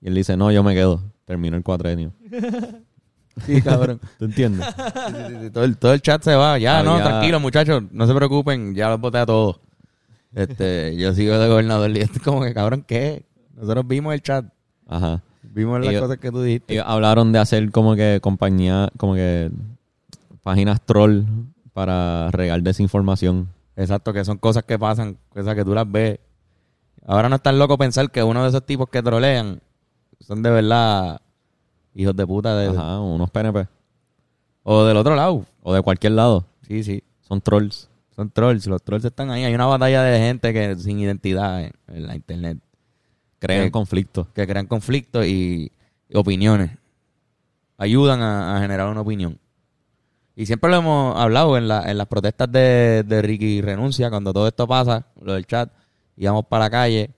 [0.02, 1.02] Y él dice, no, yo me quedo.
[1.26, 2.12] Termino el cuatrenio.
[3.46, 4.00] sí, cabrón.
[4.20, 4.66] ¿Tú entiendes?
[4.68, 6.58] Sí, sí, sí, todo, el, todo el chat se va.
[6.58, 7.84] Ya, no, Había- tranquilo, muchachos.
[7.92, 8.74] No se preocupen.
[8.76, 9.60] Ya los voté a todos.
[10.34, 13.26] Este, yo sigo de gobernador y es como que, cabrón, ¿qué?
[13.56, 14.46] Nosotros vimos el chat,
[14.88, 15.22] Ajá.
[15.42, 16.74] vimos las Ellos- cosas que tú dijiste.
[16.74, 19.50] Ellos hablaron de hacer como que compañía, como que
[20.44, 21.24] páginas troll
[21.74, 23.50] para regar desinformación.
[23.76, 26.20] Exacto, que son cosas que pasan, cosas que tú las ves.
[27.06, 29.62] Ahora no es tan loco pensar que uno de esos tipos que trolean
[30.20, 31.22] son de verdad
[31.98, 32.56] hijos de puta.
[32.56, 33.68] De, Ajá, unos PNP.
[34.64, 35.46] O del otro lado.
[35.64, 36.46] O de cualquier lado.
[36.62, 37.04] Sí, sí.
[37.22, 37.90] Son trolls.
[38.16, 38.68] Son trolls.
[38.68, 39.44] Los trolls están ahí.
[39.44, 42.60] Hay una batalla de gente que sin identidad en, en la internet.
[43.40, 44.28] Crean conflictos.
[44.34, 45.72] Que crean conflictos y,
[46.10, 46.72] y opiniones.
[47.78, 49.40] Ayudan a, a generar una opinión.
[50.36, 54.32] Y siempre lo hemos hablado en, la, en las protestas de, de Ricky Renuncia, cuando
[54.34, 55.72] todo esto pasa, lo del chat,
[56.16, 57.10] íbamos para la calle,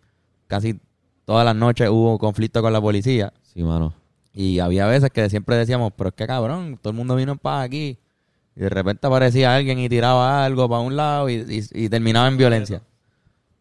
[0.47, 0.79] casi
[1.25, 3.33] todas las noches hubo conflicto con la policía.
[3.41, 3.93] Sí, mano.
[4.33, 7.37] Y había veces que siempre decíamos, pero es que cabrón, todo el mundo vino en
[7.39, 7.97] paz aquí.
[8.55, 12.27] Y de repente aparecía alguien y tiraba algo para un lado y, y- y terminaba
[12.27, 12.81] en violencia.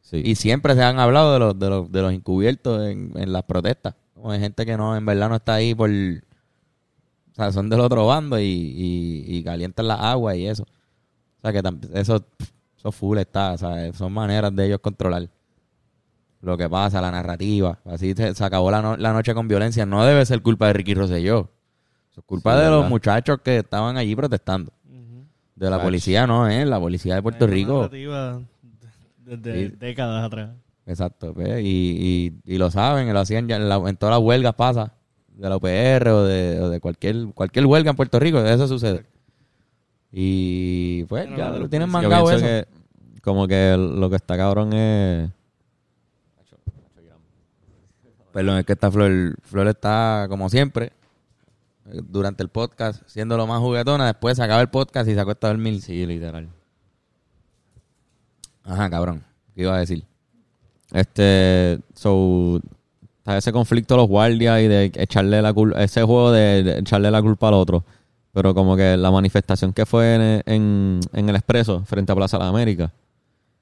[0.02, 0.22] Sí.
[0.24, 3.42] Y siempre se han hablado de los, de los, de los encubiertos en, en las
[3.44, 3.94] protestas.
[4.14, 5.90] Como de gente que no, en verdad no está ahí por...
[5.90, 10.64] O sea, son del otro bando y, y, y calientan las aguas y eso.
[10.64, 11.62] O sea, que
[11.94, 12.24] eso,
[12.76, 13.52] eso full está.
[13.52, 15.28] O sea, son maneras de ellos controlar
[16.40, 17.79] lo que pasa, la narrativa.
[17.85, 19.85] Así se, se acabó la, no- la noche con violencia.
[19.87, 21.51] No debe ser culpa de Ricky Rosselló.
[22.16, 24.72] Es culpa Sí, de los muchachos que estaban allí protestando.
[25.57, 26.64] De la policía no, ¿eh?
[26.64, 27.74] La policía de Puerto Hay Rico.
[27.79, 28.40] narrativa
[29.24, 30.51] Desde décadas atrás.
[30.87, 34.24] Exacto, pues, y, y, y lo saben, lo hacían ya en, la- en todas las
[34.24, 34.94] huelgas pasa,
[35.35, 39.05] de la UPR o de, o de cualquier cualquier huelga en Puerto Rico, eso sucede.
[40.11, 42.40] Y pues ya lo tienen mangado eso.
[42.44, 42.66] que
[43.22, 45.29] como que lo que está cabrón es...
[48.33, 50.93] Perdón, es que esta Flor, Flor está como siempre,
[51.87, 55.21] eh, durante el podcast, siendo lo más juguetona, después se acaba el podcast y se
[55.21, 55.81] acuesta a dormir.
[55.81, 56.49] Sí, literal.
[58.64, 60.05] Ajá, cabrón, ¿qué iba a decir?
[60.93, 62.61] Este, so,
[63.19, 67.11] está ese conflicto de los guardias y de echarle la culpa, ese juego de, echarle
[67.11, 67.85] la culpa al otro.
[68.33, 72.37] Pero como que la manifestación que fue en, en, en el Expreso, frente a Plaza
[72.37, 72.93] de la América,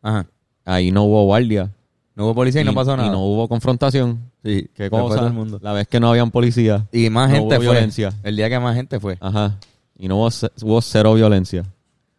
[0.02, 0.26] Ajá,
[0.64, 1.70] ahí no hubo guardia.
[2.14, 3.08] no hubo policía y, no pasó nada.
[3.08, 4.30] Y no hubo confrontación.
[4.52, 5.58] Sí, todo el mundo.
[5.62, 6.86] La vez que no habían policía.
[6.92, 7.72] Y más no gente hubo fue.
[7.74, 8.12] violencia.
[8.22, 9.16] El día que más gente fue.
[9.20, 9.58] Ajá.
[9.98, 11.64] Y no hubo, ce- hubo cero violencia.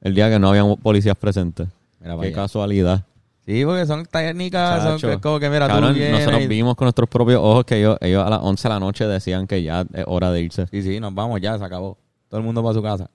[0.02, 1.68] El día que no habían policías presentes.
[2.00, 3.04] Mira Qué casualidad.
[3.46, 5.22] Sí, porque son técnicas, son Chacho.
[5.22, 7.98] como que mira, Cabrón, tú vienes nosotros y- vimos con nuestros propios ojos que ellos,
[8.02, 10.68] ellos a las 11 de la noche decían que ya es hora de irse.
[10.68, 11.98] Sí, sí, nos vamos ya, se acabó.
[12.30, 13.10] Todo el mundo para su casa.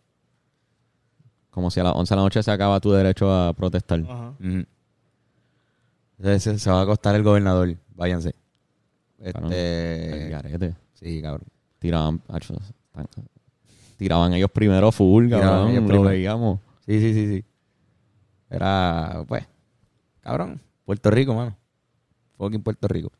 [1.51, 4.01] Como si a las 11 de la noche se acaba tu derecho a protestar.
[4.09, 4.33] Ajá.
[6.19, 7.75] Entonces se, se va a acostar el gobernador.
[7.95, 8.35] Váyanse.
[9.23, 11.47] Este, sí, cabrón.
[11.79, 12.19] Tiraban,
[12.93, 13.07] tan-
[13.97, 15.71] tiraban ellos primero full, cabrón.
[15.71, 16.09] ellos Lo primero.
[16.09, 16.61] veíamos.
[16.87, 17.45] Sí, sí, sí, sí.
[18.51, 19.47] Era, pues,
[20.21, 20.61] cabrón.
[20.85, 21.57] Puerto Rico, mano.
[22.37, 23.11] Fucking Puerto Rico.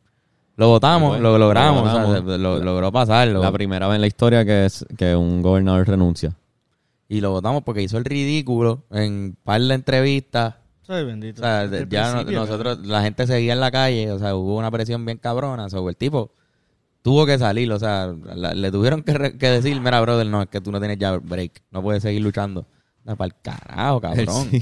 [0.55, 3.41] Lo votamos, lo logramos, lo o sea, lo- logró pasarlo.
[3.41, 6.35] La primera vez en la historia que, es, que un gobernador renuncia.
[7.09, 10.55] y lo votamos porque hizo el ridículo en par de entrevistas.
[10.83, 11.41] Soy O bendito.
[11.41, 14.57] sea, Desde el ya no- nosotros, la gente seguía en la calle, o sea, hubo
[14.57, 16.31] una presión bien cabrona sobre el tipo.
[17.01, 20.41] Tuvo que salir, o sea, la- le tuvieron que, re- que decir, mira, brother, no,
[20.41, 22.65] es que tú no tienes ya break, no puedes seguir luchando.
[23.05, 24.47] para el carajo, cabrón.
[24.51, 24.61] Sí.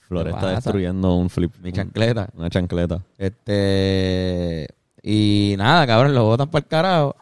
[0.00, 0.54] Flor ¿Qué está pasa?
[0.56, 1.52] destruyendo un flip.
[1.62, 2.28] Mi chancleta.
[2.36, 3.00] Una chancleta.
[3.18, 4.68] Este.
[5.02, 7.16] Y nada, cabrón, lo botan para el carajo.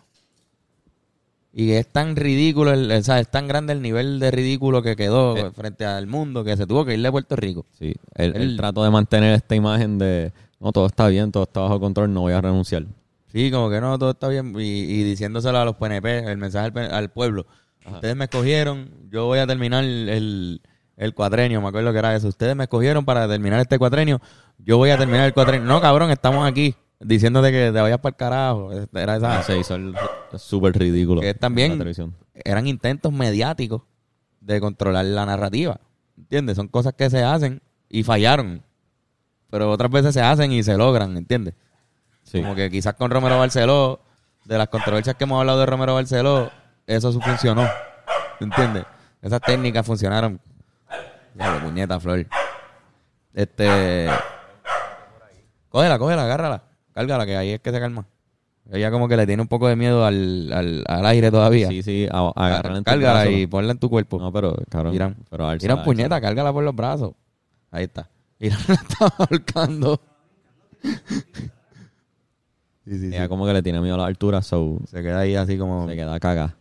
[1.61, 4.95] Y es tan ridículo, el, o sea, es tan grande el nivel de ridículo que
[4.95, 5.51] quedó Eh.
[5.51, 7.67] frente al mundo que se tuvo que ir de Puerto Rico.
[7.77, 7.97] Sí.
[8.15, 12.15] Él trató de mantener esta imagen de no, todo está bien, todo está bajo control,
[12.15, 12.85] no voy a renunciar.
[13.33, 14.55] Sí, como que no, todo está bien.
[14.57, 17.45] Y, y diciéndoselo a los PNP, el mensaje al, al pueblo.
[17.93, 20.61] Ustedes me escogieron, yo voy a terminar el,
[20.97, 22.29] el cuatrenio, me acuerdo que era eso.
[22.29, 24.21] Ustedes me escogieron para terminar este cuatrenio,
[24.59, 25.67] yo voy a terminar el cuatrenio.
[25.67, 28.71] No, cabrón, estamos aquí diciéndote que te vayas para el carajo.
[28.95, 29.77] Era esa, Se hizo
[30.37, 31.21] súper ridículo.
[31.21, 31.83] Que también-
[32.35, 33.83] eran intentos mediáticos
[34.41, 35.81] de controlar la narrativa.
[36.17, 36.57] ¿Entiendes?
[36.57, 38.63] Son cosas que se hacen y fallaron.
[39.51, 41.55] Pero otras veces se hacen y se logran, ¿entiendes?
[42.25, 42.41] Sí.
[42.43, 44.01] Como que quizás con Romero Barceló,
[44.45, 46.51] de las controversias que hemos hablado de Romero Barceló,
[46.87, 47.67] eso funcionó.
[48.41, 48.85] ¿Entiendes?
[49.23, 50.41] Esas técnicas funcionaron.
[51.35, 52.27] Ya, puñeta, Flor.
[53.33, 54.09] Este.
[55.69, 56.63] Cógela, cógela, agárrala.
[56.99, 58.07] Cárgala, que ahí es que se calma.
[58.73, 61.69] Ella como que le tiene un poco de miedo al, al, al aire todavía.
[61.69, 63.31] Sí, sí, a- agárrala en tu Cárgala brazo.
[63.31, 64.19] y ponla en tu cuerpo.
[64.19, 64.95] No, pero, cabrón.
[64.95, 65.17] Irán.
[65.31, 66.21] Pero álzala, Irán, puñeta, álzala.
[66.21, 67.13] cárgala por los brazos.
[67.71, 68.09] Ahí está.
[68.41, 70.01] Irán la estaba ahorcando.
[72.85, 75.35] sí, sí, Ella como que le tiene miedo a la altura, so Se queda ahí
[75.35, 75.89] así como...
[75.89, 76.55] se queda caga.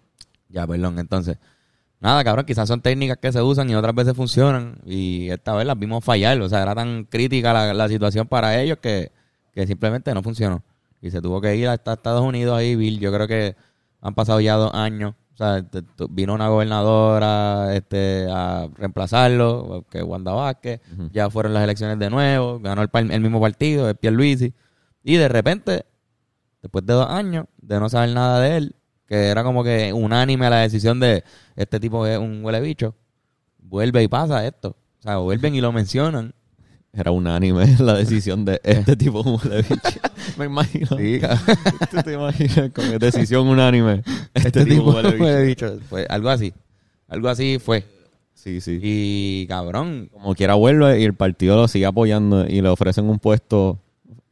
[0.49, 1.37] Ya, perdón, entonces.
[1.99, 4.77] nada, cabrón, quizás son técnicas que se usan y otras veces funcionan.
[4.85, 6.39] Y esta vez las vimos fallar.
[6.41, 9.11] O sea, era tan crítica la, la situación para ellos que,
[9.57, 10.63] que simplemente no funcionó.
[11.01, 12.99] Y se tuvo que ir hasta Estados Unidos ahí, Bill.
[12.99, 13.55] Yo creo que
[14.01, 15.15] han pasado ya dos años.
[15.33, 15.65] O sea,
[16.11, 20.81] vino una gobernadora este, a reemplazarlo, que es Wanda Vázquez.
[21.11, 22.59] Ya fueron las elecciones de nuevo.
[22.59, 24.53] Ganó el mismo partido, es Pierluisi.
[25.03, 25.87] Y de repente,
[26.61, 28.75] después de dos años de no saber nada de él,
[29.07, 31.23] que era como que unánime la decisión de
[31.55, 32.93] este tipo es un huele bicho,
[33.57, 34.77] vuelve y pasa esto.
[34.99, 36.35] O sea, vuelven y lo mencionan.
[36.99, 39.99] Era unánime la decisión de este tipo de bicho.
[40.37, 40.87] Me imagino.
[40.97, 41.21] Sí,
[41.91, 44.01] ¿Tú te imaginas con decisión unánime?
[44.33, 45.77] Este, este tipo tipo huele bicho.
[45.87, 46.53] Fue algo así.
[47.07, 47.85] Algo así fue.
[48.33, 48.79] Sí, sí.
[48.81, 53.19] Y cabrón, como quiera vuelve y el partido lo sigue apoyando y le ofrecen un
[53.19, 53.79] puesto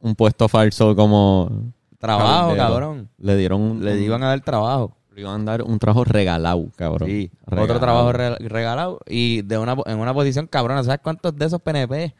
[0.00, 2.68] un puesto falso como trabajo, cabildero.
[2.68, 3.08] cabrón.
[3.18, 4.96] Le dieron un, Le iban a dar trabajo.
[5.14, 7.08] le iban a dar un trabajo regalado, cabrón.
[7.08, 7.64] Sí, Regalado.
[7.64, 10.82] otro trabajo re- regalado y de una, en una posición cabrona.
[10.84, 12.14] ¿Sabes cuántos de esos PNP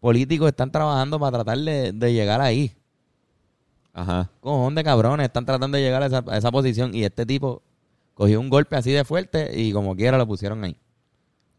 [0.00, 2.74] políticos están trabajando para tratar de, de llegar ahí?
[3.92, 4.30] Ajá.
[4.40, 7.62] Cojón de cabrones están tratando de llegar a esa, a esa posición y este tipo
[8.14, 10.76] cogió un golpe así de fuerte y como quiera lo pusieron ahí.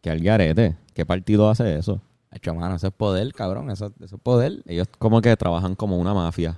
[0.01, 0.75] Que al garete.
[0.93, 2.01] ¿Qué partido hace eso?
[2.31, 4.63] Hecho, mano, eso es poder, cabrón, eso, eso es poder.
[4.65, 6.57] Ellos como que trabajan como una mafia.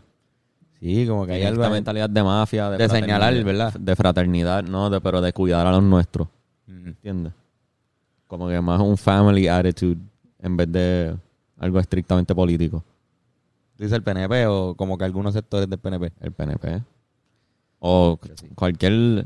[0.80, 2.70] Sí, como que hay esta mentalidad de mafia.
[2.70, 3.74] De, señalar, ¿verdad?
[3.74, 6.28] De fraternidad, no, de, pero de cuidar a los nuestros.
[6.68, 6.90] Ujú.
[6.90, 7.34] ¿Entiendes?
[8.28, 9.98] Como que más un family attitude
[10.40, 11.16] en vez de
[11.64, 12.84] algo estrictamente político.
[13.78, 16.12] Dice el PNP o como que algunos sectores del PNP.
[16.22, 16.82] El PNP.
[17.80, 18.20] O
[18.56, 19.26] cualquier...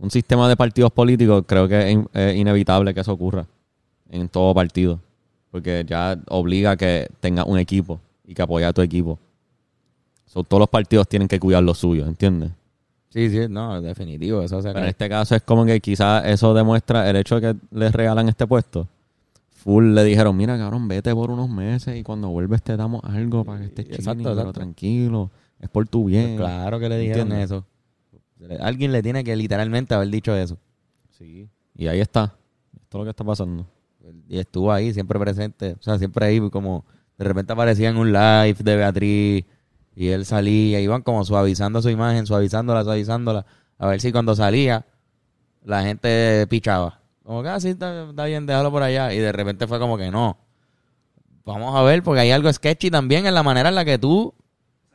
[0.00, 3.46] Un sistema de partidos políticos, creo que es, in- es inevitable que eso ocurra
[4.10, 5.00] en todo partido.
[5.50, 9.18] Porque ya obliga a que tenga un equipo y que apoye a tu equipo.
[10.26, 12.50] So, todos los partidos tienen que cuidar lo suyo, ¿entiendes?
[13.08, 16.54] Sí, sí, no, definitivo, eso se Pero en este caso es como que quizás eso
[16.54, 18.86] demuestra el hecho de que les regalan este puesto.
[19.58, 23.44] Full le dijeron, mira cabrón, vete por unos meses y cuando vuelves te damos algo
[23.44, 24.52] para que estés Exacto, chilling, pero exacto.
[24.52, 26.36] tranquilo, es por tu bien.
[26.36, 27.50] Claro que le dijeron ¿Entiendes?
[27.50, 27.66] eso.
[28.60, 30.58] Alguien le tiene que literalmente haber dicho eso.
[31.10, 31.48] Sí.
[31.74, 32.36] Y ahí está.
[32.80, 33.66] Esto es lo que está pasando.
[34.28, 35.72] Y estuvo ahí, siempre presente.
[35.72, 36.84] O sea, siempre ahí, como
[37.18, 39.44] de repente aparecía en un live de Beatriz
[39.96, 40.80] y él salía.
[40.80, 43.44] Iban como suavizando su imagen, suavizándola, suavizándola.
[43.76, 44.86] A ver si cuando salía
[45.64, 47.00] la gente pichaba.
[47.28, 49.12] Como que así está, está bien, déjalo por allá.
[49.12, 50.38] Y de repente fue como que no.
[51.44, 54.32] Vamos a ver, porque hay algo sketchy también en la manera en la que tú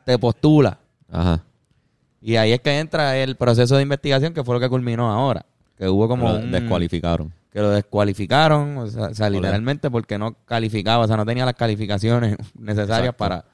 [0.04, 0.76] te postulas.
[1.12, 1.44] Ajá.
[2.20, 5.46] Y ahí es que entra el proceso de investigación que fue lo que culminó ahora.
[5.78, 6.50] Que hubo como Lo un...
[6.50, 7.32] descualificaron.
[7.52, 9.40] que lo descualificaron, o sea, o sea, Joder.
[9.40, 13.16] literalmente porque no calificaba, o sea, no tenía las calificaciones necesarias Exacto.
[13.16, 13.44] para,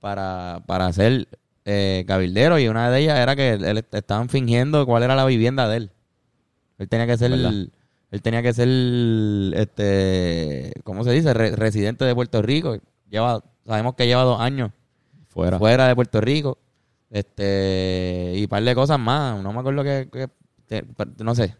[0.00, 1.28] para, para ser
[1.64, 5.68] eh, cabildero y una de ellas era que él, estaban fingiendo cuál era la vivienda
[5.68, 5.90] de él.
[6.78, 7.52] Él tenía que ser, ¿Verdad?
[8.10, 8.68] Él tenía que ser,
[9.54, 11.34] este, ¿cómo se dice?
[11.34, 12.76] Re- residente de Puerto Rico.
[13.10, 14.70] Lleva, sabemos que lleva dos años
[15.28, 15.58] Fuera.
[15.58, 16.58] fuera de Puerto Rico.
[17.10, 19.42] Este, y un par de cosas más.
[19.42, 20.08] No me acuerdo que,
[21.18, 21.54] no sé.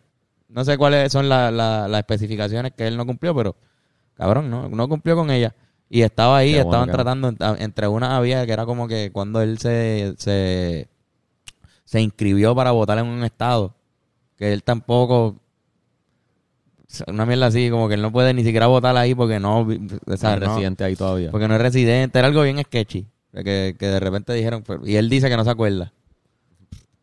[0.48, 3.56] No sé cuáles son la- la- las especificaciones que él no cumplió, pero
[4.14, 5.54] cabrón, no, no cumplió con ella.
[5.88, 9.40] Y estaba ahí, Qué estaban tratando, ent- entre unas había que era como que cuando
[9.40, 10.88] él se, se,
[11.84, 13.74] se inscribió para votar en un estado,
[14.36, 15.36] que él tampoco,
[17.08, 20.16] una mierda así, como que él no puede ni siquiera votar ahí porque no, o
[20.16, 21.30] sea, no- residente ahí todavía.
[21.30, 23.06] porque no es residente, era algo bien sketchy.
[23.32, 25.92] Que, que de repente dijeron, pues, y él dice que no se acuerda.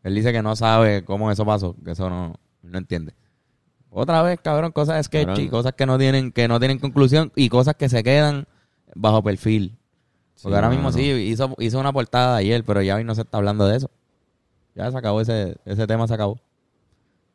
[0.04, 3.14] Él dice que no sabe cómo eso pasó, que eso no, no entiende.
[3.92, 5.48] Otra vez, cabrón, cosas sketchy, Cabrón.
[5.50, 8.48] cosas que no tienen, que no tienen conclusión y cosas que se quedan
[8.96, 9.78] bajo perfil.
[10.42, 10.98] Porque Sí, ahora no, mismo no.
[10.98, 13.92] sí, hizo, hizo una portada ayer, pero ya hoy no se está hablando de eso.
[14.76, 16.40] Ya se acabó ese, ese tema, se acabó.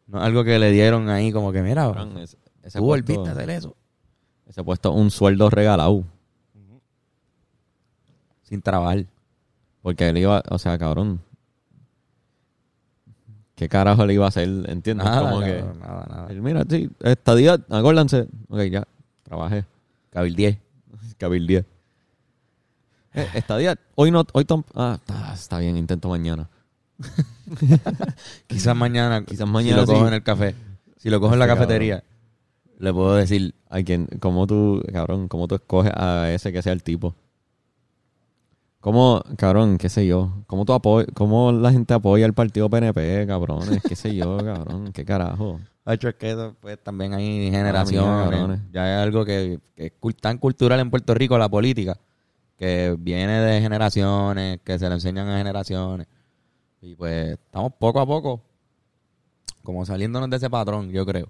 [0.08, 3.28] No algo que le dieron ahí como que, mira, Cabrón, ese, ese tú puesto, volviste
[3.28, 3.76] a hacer eso.
[4.46, 6.04] ese puesto un sueldo regalado.
[8.42, 9.04] Sin trabajar.
[9.82, 11.20] Porque él iba, o sea, cabrón.
[13.54, 14.48] ¿Qué carajo le iba a hacer?
[14.70, 15.04] ¿Entiendes?
[15.04, 16.26] Nada, Como que, nada, nada.
[16.30, 18.26] él, mira, sí, estadía, acuérdense.
[18.48, 18.86] Ok, ya,
[19.24, 19.64] trabajé.
[20.10, 20.58] Cabildier.
[21.18, 21.64] Cabildía.
[23.14, 26.48] Eh, estadía, hoy no, hoy tom- ah, está, está bien, intento mañana.
[28.46, 30.08] Quizás mañana, Quizás mañana si lo cojo sí.
[30.08, 30.54] en el café,
[30.96, 32.04] si lo cojo en la cafetería,
[32.78, 36.72] le puedo decir, ¿A quién, cómo tú, cabrón, cómo tú escoges a ese que sea
[36.72, 37.14] el tipo?
[38.80, 40.42] ¿Cómo, cabrón, qué sé yo?
[40.46, 43.82] ¿Cómo tú apoy cómo la gente apoya al partido PNP, cabrones?
[43.82, 44.92] ¿Qué sé yo, cabrón?
[44.92, 45.60] ¿Qué carajo?
[45.86, 48.60] hecho es que pues también hay generaciones, cabrones.
[48.70, 51.98] ya es algo que, que es tan cultural en Puerto Rico la política,
[52.58, 56.06] que viene de generaciones, que se le enseñan a generaciones,
[56.80, 58.40] y pues estamos poco a poco
[59.62, 61.28] como saliéndonos de ese patrón, yo creo.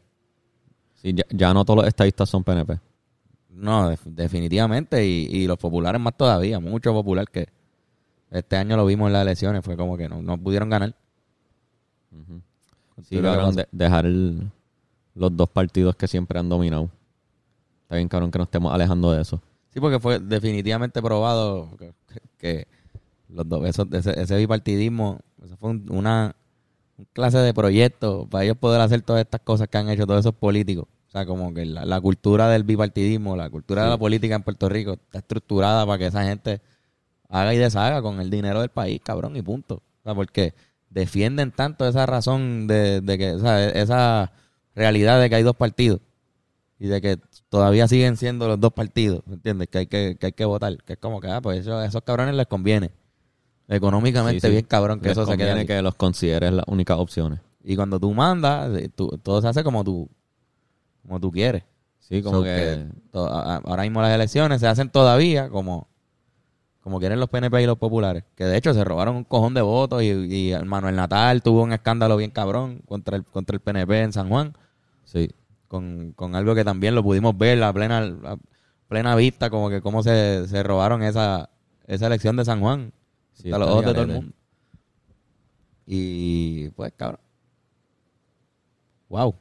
[0.94, 2.78] Sí, ya, ya no todos los estadistas son PNP.
[3.50, 5.04] No, def- definitivamente.
[5.06, 6.60] Y, y los populares más todavía.
[6.60, 7.48] Mucho popular que
[8.30, 9.64] este año lo vimos en las elecciones.
[9.64, 10.94] Fue como que no, no pudieron ganar.
[13.02, 13.60] Sí, cabrón, pasa.
[13.62, 14.50] de- dejar el-
[15.14, 16.90] los dos partidos que siempre han dominado.
[17.82, 19.40] Está bien, cabrón, que nos estemos alejando de eso.
[19.72, 21.92] Sí, porque fue definitivamente probado que,
[22.38, 22.66] que
[23.28, 26.34] los dos, esos- ese, ese bipartidismo, eso fue un- una
[26.96, 30.20] un clase de proyecto para ellos poder hacer todas estas cosas que han hecho todos
[30.20, 30.86] esos políticos.
[31.06, 34.42] O sea, como que la, la cultura del bipartidismo, la cultura de la política en
[34.42, 36.60] Puerto Rico está estructurada para que esa gente
[37.28, 39.76] haga y deshaga con el dinero del país, cabrón, y punto.
[39.76, 40.54] O sea, porque
[40.90, 44.32] defienden tanto esa razón de, de que, o sea, esa
[44.74, 46.00] realidad de que hay dos partidos
[46.80, 47.18] y de que
[47.48, 49.68] todavía siguen siendo los dos partidos, ¿me entiendes?
[49.68, 51.86] Que hay que, que hay que votar, que es como que, ah, pues eso, a
[51.86, 52.90] esos cabrones les conviene.
[53.68, 54.50] Económicamente Sí, sí.
[54.52, 57.40] bien cabrón que Les eso se quede que los consideres las únicas opciones.
[57.62, 60.08] Y cuando tú mandas, eh, tú- todo se hace como tú,
[61.02, 61.64] como tú quieres.
[62.00, 62.86] Sí, como So que...
[63.12, 65.86] ahora mismo las elecciones se hacen todavía como,
[66.80, 68.24] como quieren los PNP y los populares.
[68.34, 70.08] Que de hecho se robaron un cojón de votos y,
[70.52, 74.30] y Manuel Natal tuvo un escándalo bien cabrón contra el, contra el PNP en San
[74.30, 74.54] Juan.
[75.04, 75.28] Sí.
[75.66, 78.36] Con, con algo que también lo pudimos ver a plena, a
[78.88, 81.50] plena vista, como que cómo se, se robaron esa,
[81.86, 82.92] esa elección de San Juan.
[83.40, 84.32] Sí, a los ojos de todo el mundo.
[85.86, 87.20] Y pues, cabrón.
[89.08, 89.34] Wow.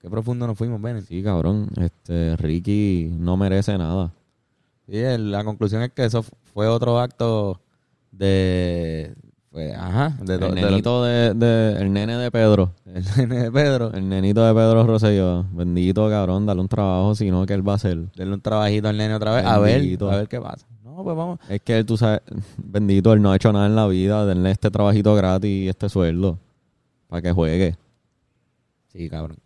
[0.00, 1.06] Qué profundo nos fuimos, Bennett.
[1.06, 1.68] Sí, cabrón.
[1.76, 4.12] Este, Ricky no merece nada.
[4.86, 7.60] Sí, la conclusión es que eso fue otro acto
[8.10, 9.14] de.
[9.50, 10.16] Pues, ajá.
[10.22, 12.74] De, El nenito de, de- El nene de Pedro.
[12.86, 13.92] el nene de Pedro.
[13.92, 15.44] El nenito de Pedro Rosselló.
[15.52, 16.46] Bendito, cabrón.
[16.46, 18.10] Dale un trabajo, si no, que él va a hacer.
[18.16, 19.44] Darle un trabajito al nene otra vez.
[19.44, 20.66] A ver, a ver qué pasa.
[21.00, 21.38] No, pues vamos.
[21.48, 22.20] Es que él, tú sabes,
[22.58, 24.26] bendito, él no ha hecho nada en la vida.
[24.26, 26.38] Denle este trabajito gratis y este sueldo.
[27.08, 27.74] Para que juegue.
[28.88, 29.38] Sí, cabrón.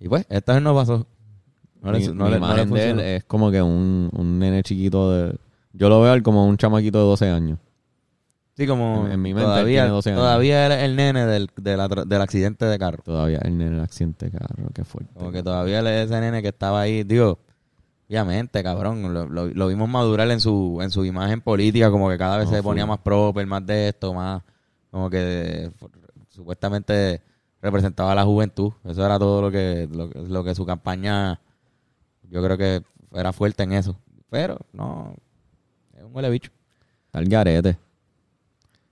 [0.00, 1.06] Y pues, esta vez no pasó.
[1.80, 4.10] No le, mi, no mi le- no le imagen de él es como que un,
[4.12, 5.36] un nene chiquito de...
[5.72, 7.58] Yo lo veo como un chamaquito de 12 años.
[8.56, 10.20] Sí, como en- en mi mente todavía, tiene 12 años.
[10.20, 13.02] todavía eres el nene del, de la del accidente de carro.
[13.04, 15.12] Todavía el nene del accidente, cabrón, qué fuerte.
[15.14, 17.38] Como que todavía él es ese nene que estaba ahí, digo,
[18.08, 22.16] obviamente, cabrón, lo, lo- lo vimos madurar en su, en su imagen política, como que
[22.18, 24.42] cada vez No, se ponía más proper, más de esto, más,
[24.90, 25.70] como que
[26.30, 27.22] supuestamente
[27.60, 28.72] representaba a la juventud.
[28.84, 31.40] Eso era todo lo que, lo, que- lo que su campaña,
[32.30, 32.82] yo creo que
[33.12, 33.98] era fuerte en eso.
[34.30, 35.14] Pero, no,
[35.96, 36.50] es un huele bicho.
[37.12, 37.78] El garete.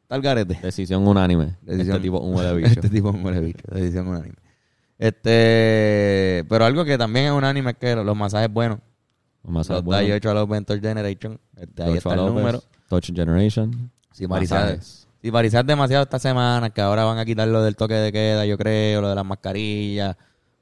[0.07, 0.59] Tal garete.
[0.63, 1.57] Decisión unánime.
[1.63, 2.69] Decisión- Este tipo un huele bicho.
[2.69, 3.65] Este tipo un huele bicho.
[3.71, 4.37] Decisión unánime.
[4.99, 8.79] Este, pero algo que también es unánime es que los masajes buenos.
[9.47, 11.39] A Los López en Touch Generation.
[11.57, 12.63] Este, ahí está el López, número.
[12.89, 13.91] Touch Generation.
[14.13, 15.07] Si parizar, Masajes.
[15.21, 18.47] si parizar demasiado esta semana, que ahora van a quitar lo del toque de queda,
[18.47, 20.17] yo creo, lo de las mascarillas,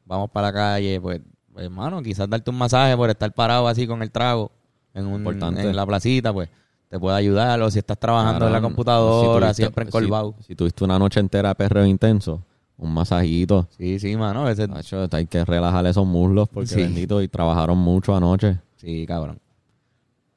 [0.05, 1.20] vamos para la calle, pues,
[1.57, 4.51] hermano, quizás darte un masaje por estar parado así con el trago
[4.95, 5.61] en, un, Importante.
[5.62, 6.49] en la placita, pues,
[6.89, 7.61] te puede ayudar.
[7.62, 10.35] O si estás trabajando en la computadora, si tuviste- siempre encolvado.
[10.41, 12.43] Si, si tuviste una noche entera de perreo intenso,
[12.78, 13.68] un masajito.
[13.76, 14.66] Sí, sí, mano, ese,
[15.12, 16.76] hay que relajar esos muslos porque Sí.
[16.76, 18.59] bendito y trabajaron mucho anoche.
[18.83, 19.39] Sí, cabrón.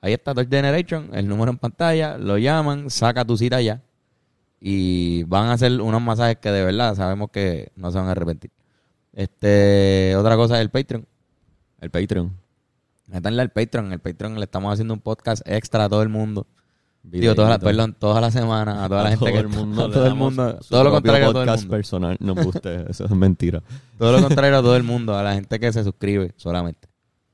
[0.02, 3.82] Ahí está Touch Generation, el número en pantalla, lo llaman, saca tu cita ya
[4.60, 8.12] y van a hacer unos masajes que de verdad sabemos que no se van a
[8.12, 8.52] arrepentir.
[9.14, 11.08] Este, otra cosa es el Patreon.
[11.82, 12.32] El Patreon.
[13.08, 16.46] Métanle al Patreon, el Patreon le estamos haciendo un podcast extra a todo el mundo.
[17.02, 19.89] Digo, todas las, perdón, todas las semanas, a toda la gente todo que el mundo.
[19.91, 21.70] todo el mundo, todo lo contrario a todo el mundo.
[21.70, 22.18] personal.
[22.20, 23.62] No guste, eso es mentira.
[23.98, 26.88] Todo lo contrario a todo el mundo, a la gente que se suscribe solamente.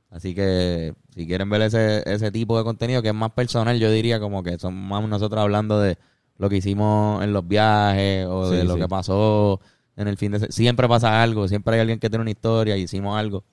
[0.09, 3.91] Así que si quieren ver ese, ese tipo de contenido que es más personal, yo
[3.91, 5.97] diría como que son más nosotros hablando de
[6.38, 8.80] lo que hicimos en los viajes o de lo sí.
[8.82, 9.59] que pasó
[9.95, 12.78] en el fin de se- Siempre pasa algo, siempre hay alguien que tiene una historia
[12.78, 13.43] y hicimos algo.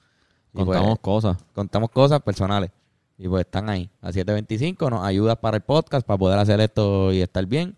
[0.54, 1.36] Y pues, Contamos cosas.
[1.54, 2.70] contamos cosas personales.
[3.18, 3.90] Y pues están ahí.
[4.00, 7.74] A 725 nos ayudas para el podcast, para poder hacer esto y estar bien.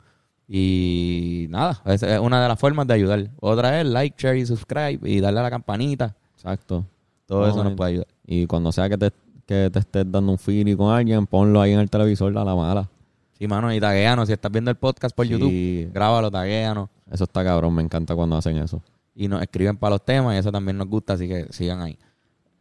[0.52, 3.30] Y nada, esa es una de las formas de ayudar.
[3.40, 6.14] Otra es like, share y subscribe y darle a la campanita.
[6.34, 6.84] Exacto.
[7.26, 8.06] Todo eso nos puede ayudar.
[8.26, 9.12] Y cuando sea que te,
[9.50, 12.54] que te estés dando un feeling con alguien, ponlo ahí en el televisor a la
[12.54, 12.88] mala.
[13.36, 14.28] Sí, mano, y tagueanos.
[14.28, 15.32] Si estás viendo el podcast por Sí.
[15.32, 16.88] YouTube, grábalo, tagueanos.
[17.10, 18.80] Eso está cabrón, me encanta cuando hacen eso.
[19.12, 21.98] Y nos escriben para los temas y eso también nos gusta, así que sigan ahí.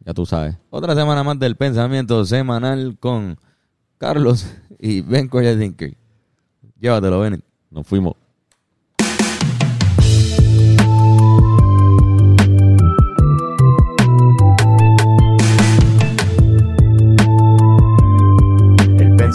[0.04, 0.56] Ya tú sabes.
[0.70, 3.38] Otra semana más del pensamiento semanal con
[3.98, 4.46] Carlos
[4.80, 5.96] y Ben Coyadinker.
[6.80, 7.40] Llévatelo, Ben.
[7.70, 8.14] Nos fuimos.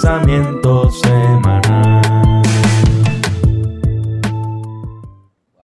[0.06, 0.62] 下面